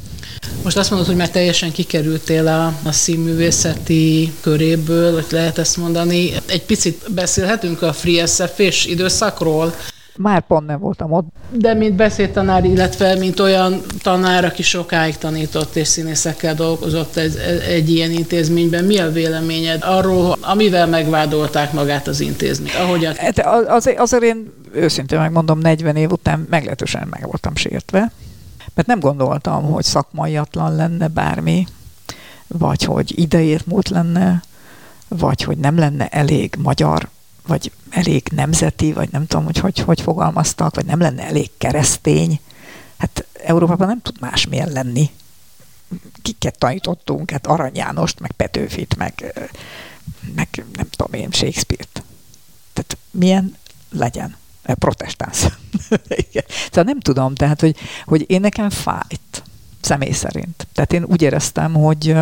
Most 0.62 0.76
azt 0.76 0.90
mondod, 0.90 1.08
hogy 1.08 1.16
már 1.16 1.30
teljesen 1.30 1.72
kikerültél 1.72 2.48
a, 2.48 2.66
a 2.82 2.92
színművészeti 2.92 4.32
köréből, 4.40 5.14
hogy 5.14 5.26
lehet 5.30 5.58
ezt 5.58 5.76
mondani. 5.76 6.32
Egy 6.46 6.64
picit 6.64 7.12
beszélhetünk 7.12 7.82
a 7.82 7.92
Free 7.92 8.26
SF 8.26 8.58
és 8.58 8.86
időszakról? 8.86 9.74
Már 10.16 10.46
pont 10.46 10.66
nem 10.66 10.78
voltam 10.78 11.12
ott. 11.12 11.26
De 11.50 11.74
mint 11.74 11.94
beszédtanár, 11.94 12.64
illetve 12.64 13.14
mint 13.14 13.40
olyan 13.40 13.80
tanár, 14.02 14.44
aki 14.44 14.62
sokáig 14.62 15.16
tanított 15.16 15.76
és 15.76 15.88
színészekkel 15.88 16.54
dolgozott 16.54 17.16
egy, 17.16 17.36
egy 17.68 17.90
ilyen 17.90 18.10
intézményben, 18.10 18.84
mi 18.84 18.98
a 18.98 19.10
véleményed 19.10 19.82
arról, 19.84 20.36
amivel 20.40 20.86
megvádolták 20.86 21.72
magát 21.72 22.06
az 22.06 22.20
intézményt? 22.20 22.74
Ahogy 22.74 23.04
a... 23.04 23.12
Hát 23.16 23.38
az, 23.68 23.90
azért 23.96 24.22
én 24.22 24.52
őszintén 24.72 25.18
megmondom, 25.18 25.58
40 25.58 25.96
év 25.96 26.10
után 26.10 26.46
meglehetősen 26.50 27.06
meg 27.10 27.22
voltam 27.26 27.56
sértve, 27.56 28.12
mert 28.74 28.88
nem 28.88 29.00
gondoltam, 29.00 29.62
hogy 29.62 29.84
szakmaiatlan 29.84 30.76
lenne 30.76 31.08
bármi, 31.08 31.66
vagy 32.46 32.84
hogy 32.84 33.18
idejét 33.18 33.66
múlt 33.66 33.88
lenne, 33.88 34.42
vagy 35.08 35.42
hogy 35.42 35.56
nem 35.56 35.78
lenne 35.78 36.08
elég 36.08 36.54
magyar 36.58 37.08
vagy 37.46 37.72
elég 37.90 38.28
nemzeti, 38.34 38.92
vagy 38.92 39.08
nem 39.10 39.26
tudom, 39.26 39.44
hogy 39.44 39.58
hogy, 39.58 39.78
hogy 39.78 40.00
fogalmaztak, 40.00 40.74
vagy 40.74 40.84
nem 40.84 41.00
lenne 41.00 41.22
elég 41.22 41.50
keresztény. 41.58 42.40
Hát 42.96 43.26
Európában 43.44 43.86
nem 43.86 44.00
tud 44.02 44.20
másmilyen 44.20 44.68
lenni. 44.68 45.10
Kiket 46.22 46.58
tanítottunk? 46.58 47.30
Hát 47.30 47.46
Arany 47.46 47.76
Jánost, 47.76 48.20
meg 48.20 48.32
Petőfit, 48.32 48.96
meg, 48.96 49.42
meg 50.34 50.64
nem 50.72 50.88
tudom 50.90 51.20
én, 51.20 51.30
Shakespeare-t. 51.30 52.02
Tehát 52.72 52.96
milyen 53.10 53.56
legyen 53.90 54.36
protestáns. 54.62 55.36
szóval 56.66 56.84
nem 56.84 57.00
tudom, 57.00 57.34
tehát, 57.34 57.60
hogy, 57.60 57.76
hogy 58.04 58.24
én 58.26 58.40
nekem 58.40 58.70
fájt, 58.70 59.42
személy 59.80 60.12
szerint. 60.12 60.66
Tehát 60.72 60.92
én 60.92 61.04
úgy 61.04 61.22
éreztem, 61.22 61.74
hogy 61.74 62.16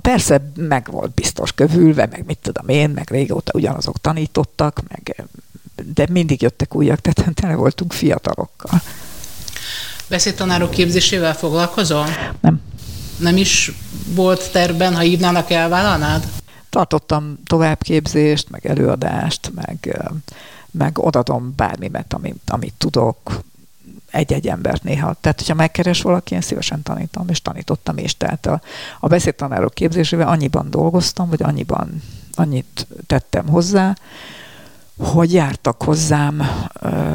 Persze 0.00 0.52
meg 0.56 0.88
volt 0.90 1.14
biztos 1.14 1.52
kövülve, 1.52 2.08
meg 2.10 2.24
mit 2.26 2.38
tudom 2.38 2.68
én, 2.68 2.90
meg 2.90 3.10
régóta 3.10 3.52
ugyanazok 3.54 4.00
tanítottak, 4.00 4.80
meg, 4.88 5.24
de 5.94 6.06
mindig 6.10 6.42
jöttek 6.42 6.74
újak, 6.74 7.00
tehát 7.00 7.34
tele 7.40 7.54
voltunk 7.54 7.92
fiatalokkal. 7.92 8.82
Beszédtanárok 10.08 10.70
képzésével 10.70 11.34
foglalkozol? 11.34 12.06
Nem. 12.40 12.60
Nem 13.18 13.36
is 13.36 13.72
volt 14.14 14.52
terben, 14.52 14.94
ha 14.94 15.02
írnának, 15.02 15.50
elvállalnád? 15.50 16.28
Tartottam 16.70 17.38
továbbképzést, 17.46 18.50
meg 18.50 18.66
előadást, 18.66 19.52
meg, 19.54 20.02
meg 20.70 20.98
odadom 20.98 21.52
bármimet, 21.56 22.12
amit, 22.12 22.42
amit 22.46 22.74
tudok. 22.78 23.40
Egy-egy 24.12 24.48
embert 24.48 24.82
néha. 24.82 25.16
Tehát, 25.20 25.38
hogyha 25.38 25.54
megkeres 25.54 26.02
valaki, 26.02 26.34
én 26.34 26.40
szívesen 26.40 26.82
tanítom, 26.82 27.28
és 27.28 27.42
tanítottam 27.42 27.98
is. 27.98 28.16
Tehát 28.16 28.46
a, 28.46 28.60
a 29.00 29.06
beszédtanárok 29.06 29.74
képzésével 29.74 30.28
annyiban 30.28 30.70
dolgoztam, 30.70 31.28
vagy 31.28 31.42
annyiban 31.42 32.02
annyit 32.34 32.86
tettem 33.06 33.48
hozzá, 33.48 33.96
hogy 34.96 35.32
jártak 35.32 35.82
hozzám 35.82 36.42
ö, 36.80 37.14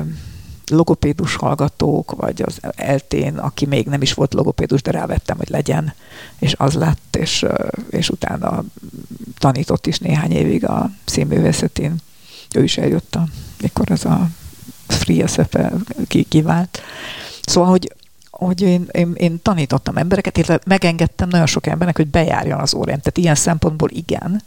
logopédus 0.67 1.35
hallgatók, 1.35 2.11
vagy 2.11 2.41
az 2.41 2.59
eltén, 2.75 3.37
aki 3.37 3.65
még 3.65 3.87
nem 3.87 4.01
is 4.01 4.13
volt 4.13 4.33
logopédus, 4.33 4.81
de 4.81 4.91
rávettem, 4.91 5.37
hogy 5.37 5.49
legyen, 5.49 5.93
és 6.39 6.55
az 6.57 6.73
lett, 6.73 7.15
és, 7.15 7.45
és 7.89 8.09
utána 8.09 8.63
tanított 9.37 9.87
is 9.87 9.99
néhány 9.99 10.31
évig 10.31 10.65
a 10.65 10.91
színművészetén. 11.05 11.95
Ő 12.55 12.63
is 12.63 12.77
eljött, 12.77 13.17
amikor 13.59 13.91
ez 13.91 14.05
a 14.05 14.29
Free 14.87 15.27
SF 15.27 15.55
kivált. 16.27 16.81
Szóval, 17.41 17.69
hogy 17.69 17.95
hogy 18.31 18.61
én, 18.61 18.87
én, 18.91 19.13
én 19.13 19.41
tanítottam 19.41 19.97
embereket, 19.97 20.37
illetve 20.37 20.59
megengedtem 20.65 21.27
nagyon 21.27 21.45
sok 21.45 21.67
embernek, 21.67 21.95
hogy 21.95 22.07
bejárjon 22.07 22.59
az 22.59 22.73
órán. 22.73 22.97
Tehát 22.97 23.17
ilyen 23.17 23.35
szempontból 23.35 23.89
igen, 23.89 24.43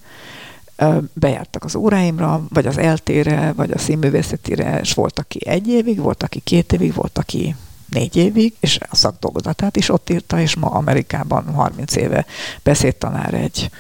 bejártak 1.12 1.64
az 1.64 1.74
óráimra, 1.74 2.46
vagy 2.48 2.66
az 2.66 2.79
eltére, 2.79 3.53
vagy 3.57 3.70
a 3.70 3.79
színművészetire, 3.79 4.81
és 4.81 4.94
volt, 4.94 5.18
aki 5.18 5.48
egy 5.48 5.68
évig, 5.68 6.00
volt, 6.00 6.22
aki 6.22 6.40
két 6.44 6.72
évig, 6.72 6.94
volt, 6.94 7.18
aki 7.18 7.57
négy 7.88 8.16
évig, 8.16 8.55
és 8.61 8.79
a 8.90 8.96
szakdolgozatát 8.96 9.76
is 9.76 9.88
ott 9.88 10.11
írta, 10.11 10.40
és 10.40 10.57
ma 10.57 10.68
Amerikában 10.68 11.44
30 11.55 11.96
éve 11.96 12.26
beszédtanár 12.62 13.35
egy 13.35 13.70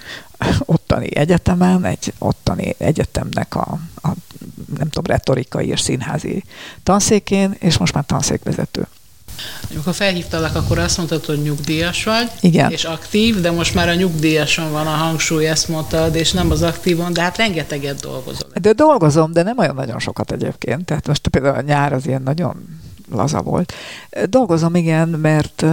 ottani 0.64 1.16
egyetemen, 1.16 1.84
egy 1.84 2.12
ottani 2.18 2.74
egyetemnek 2.78 3.54
a, 3.54 3.78
a 4.02 4.08
nem 4.78 4.88
tudom, 4.88 5.04
retorikai 5.04 5.68
és 5.68 5.80
színházi 5.80 6.44
tanszékén, 6.82 7.56
és 7.58 7.78
most 7.78 7.94
már 7.94 8.04
tanszékvezető. 8.06 8.86
Amikor 9.70 9.94
felhívtalak, 9.94 10.54
akkor 10.54 10.78
azt 10.78 10.96
mondtad, 10.96 11.24
hogy 11.24 11.42
nyugdíjas 11.42 12.04
vagy, 12.04 12.30
Igen. 12.40 12.70
és 12.70 12.84
aktív, 12.84 13.40
de 13.40 13.50
most 13.50 13.74
már 13.74 13.88
a 13.88 13.94
nyugdíjason 13.94 14.70
van 14.70 14.86
a 14.86 14.90
hangsúly, 14.90 15.48
ezt 15.48 15.68
mondtad, 15.68 16.14
és 16.14 16.32
nem 16.32 16.50
az 16.50 16.62
aktívon, 16.62 17.12
de 17.12 17.20
hát 17.20 17.36
rengeteget 17.36 18.00
dolgozol. 18.00 18.48
De 18.60 18.72
dolgozom, 18.72 19.32
de 19.32 19.42
nem 19.42 19.58
olyan 19.58 19.74
nagyon 19.74 19.98
sokat 19.98 20.32
egyébként. 20.32 20.84
Tehát 20.84 21.06
most 21.06 21.28
például 21.28 21.56
a 21.56 21.60
nyár 21.60 21.92
az 21.92 22.06
ilyen 22.06 22.22
nagyon 22.22 22.80
laza 23.10 23.42
volt. 23.42 23.72
Dolgozom, 24.28 24.74
igen, 24.74 25.08
mert, 25.08 25.64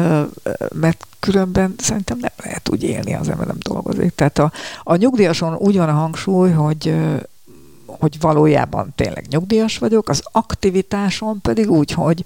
mert 0.73 1.07
különben 1.19 1.75
szerintem 1.77 2.17
nem 2.17 2.31
lehet 2.43 2.69
úgy 2.69 2.83
élni 2.83 3.13
az 3.13 3.29
ember 3.29 3.47
nem 3.47 3.57
dolgozik. 3.59 4.15
Tehát 4.15 4.39
a, 4.39 4.51
a 4.83 4.95
nyugdíjason 4.95 5.53
úgy 5.53 5.77
van 5.77 5.89
a 5.89 5.93
hangsúly, 5.93 6.51
hogy 6.51 6.95
hogy 7.99 8.19
valójában 8.19 8.93
tényleg 8.95 9.25
nyugdíjas 9.29 9.77
vagyok, 9.77 10.09
az 10.09 10.23
aktivitáson 10.31 11.41
pedig 11.41 11.71
úgy, 11.71 11.91
hogy 11.91 12.25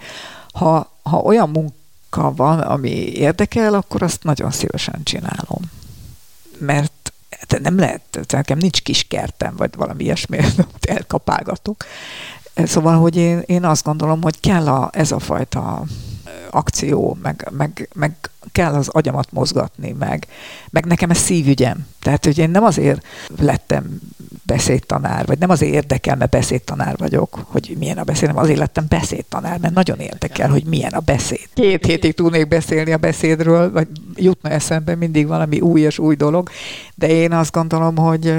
ha, 0.54 0.92
ha 1.04 1.18
olyan 1.18 1.50
munka 1.50 2.34
van, 2.36 2.60
ami 2.60 2.90
érdekel, 3.14 3.74
akkor 3.74 4.02
azt 4.04 4.24
nagyon 4.24 4.52
szívesen 4.52 5.04
csinálom. 5.04 5.62
Mert 6.58 7.14
nem 7.62 7.78
lehet, 7.78 8.20
nekem 8.28 8.58
nincs 8.58 8.82
kis 8.82 9.04
kertem, 9.08 9.56
vagy 9.56 9.76
valami 9.76 10.04
ilyesmi, 10.04 10.38
elkapálgatok. 10.82 11.86
Szóval, 12.56 13.00
hogy 13.00 13.16
én, 13.16 13.44
én 13.46 13.66
azt 13.66 13.84
gondolom, 13.84 14.22
hogy 14.22 14.40
kell 14.40 14.68
a, 14.68 14.90
ez 14.94 15.12
a 15.12 15.20
fajta 15.20 15.84
akció, 16.50 17.18
meg, 17.22 17.48
meg, 17.52 17.90
meg 17.94 18.16
kell 18.52 18.74
az 18.74 18.88
agyamat 18.88 19.32
mozgatni, 19.32 19.92
meg, 20.00 20.28
meg 20.70 20.86
nekem 20.86 21.10
ez 21.10 21.18
szívügyem. 21.18 21.88
Tehát, 22.00 22.26
hogy 22.26 22.38
én 22.38 22.50
nem 22.50 22.64
azért 22.64 23.06
lettem 23.40 24.00
beszédtanár, 24.44 25.26
vagy 25.26 25.38
nem 25.38 25.50
azért 25.50 25.74
érdekel, 25.74 26.16
mert 26.16 26.32
beszédtanár 26.32 26.98
vagyok, 26.98 27.40
hogy 27.46 27.76
milyen 27.80 27.98
a 27.98 28.04
beszéd, 28.04 28.28
hanem 28.28 28.44
azért 28.44 28.60
lettem 28.60 28.86
beszédtanár, 28.90 29.60
mert 29.60 29.74
nagyon 29.74 30.00
érdekel, 30.00 30.50
hogy 30.50 30.64
milyen 30.64 30.92
a 30.92 31.00
beszéd. 31.00 31.48
Két 31.54 31.86
hétig 31.86 32.14
tudnék 32.14 32.48
beszélni 32.48 32.92
a 32.92 32.98
beszédről, 32.98 33.72
vagy 33.72 33.88
jutna 34.16 34.50
eszembe 34.50 34.96
mindig 34.96 35.28
valami 35.28 35.60
új 35.60 35.82
és 35.82 36.00
új 36.00 36.16
dolog, 36.16 36.50
de 36.96 37.08
én 37.08 37.32
azt 37.32 37.52
gondolom, 37.52 37.98
hogy, 37.98 38.36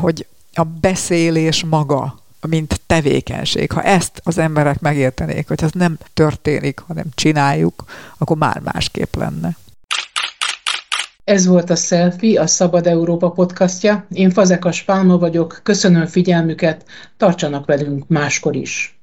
hogy 0.00 0.26
a 0.54 0.62
beszélés 0.64 1.64
maga, 1.64 2.21
mint 2.48 2.80
tevékenység. 2.86 3.72
Ha 3.72 3.82
ezt 3.82 4.20
az 4.24 4.38
emberek 4.38 4.80
megértenék, 4.80 5.48
hogy 5.48 5.62
ez 5.62 5.70
nem 5.72 5.98
történik, 6.14 6.78
hanem 6.78 7.04
csináljuk, 7.14 7.84
akkor 8.18 8.36
már 8.36 8.60
másképp 8.60 9.14
lenne. 9.14 9.56
Ez 11.24 11.46
volt 11.46 11.70
a 11.70 11.76
Selfie, 11.76 12.40
a 12.40 12.46
Szabad 12.46 12.86
Európa 12.86 13.30
podcastja. 13.30 14.06
Én 14.12 14.30
Fazekas 14.30 14.82
Pálma 14.82 15.18
vagyok, 15.18 15.60
köszönöm 15.62 16.06
figyelmüket, 16.06 16.84
tartsanak 17.16 17.66
velünk 17.66 18.08
máskor 18.08 18.56
is. 18.56 19.01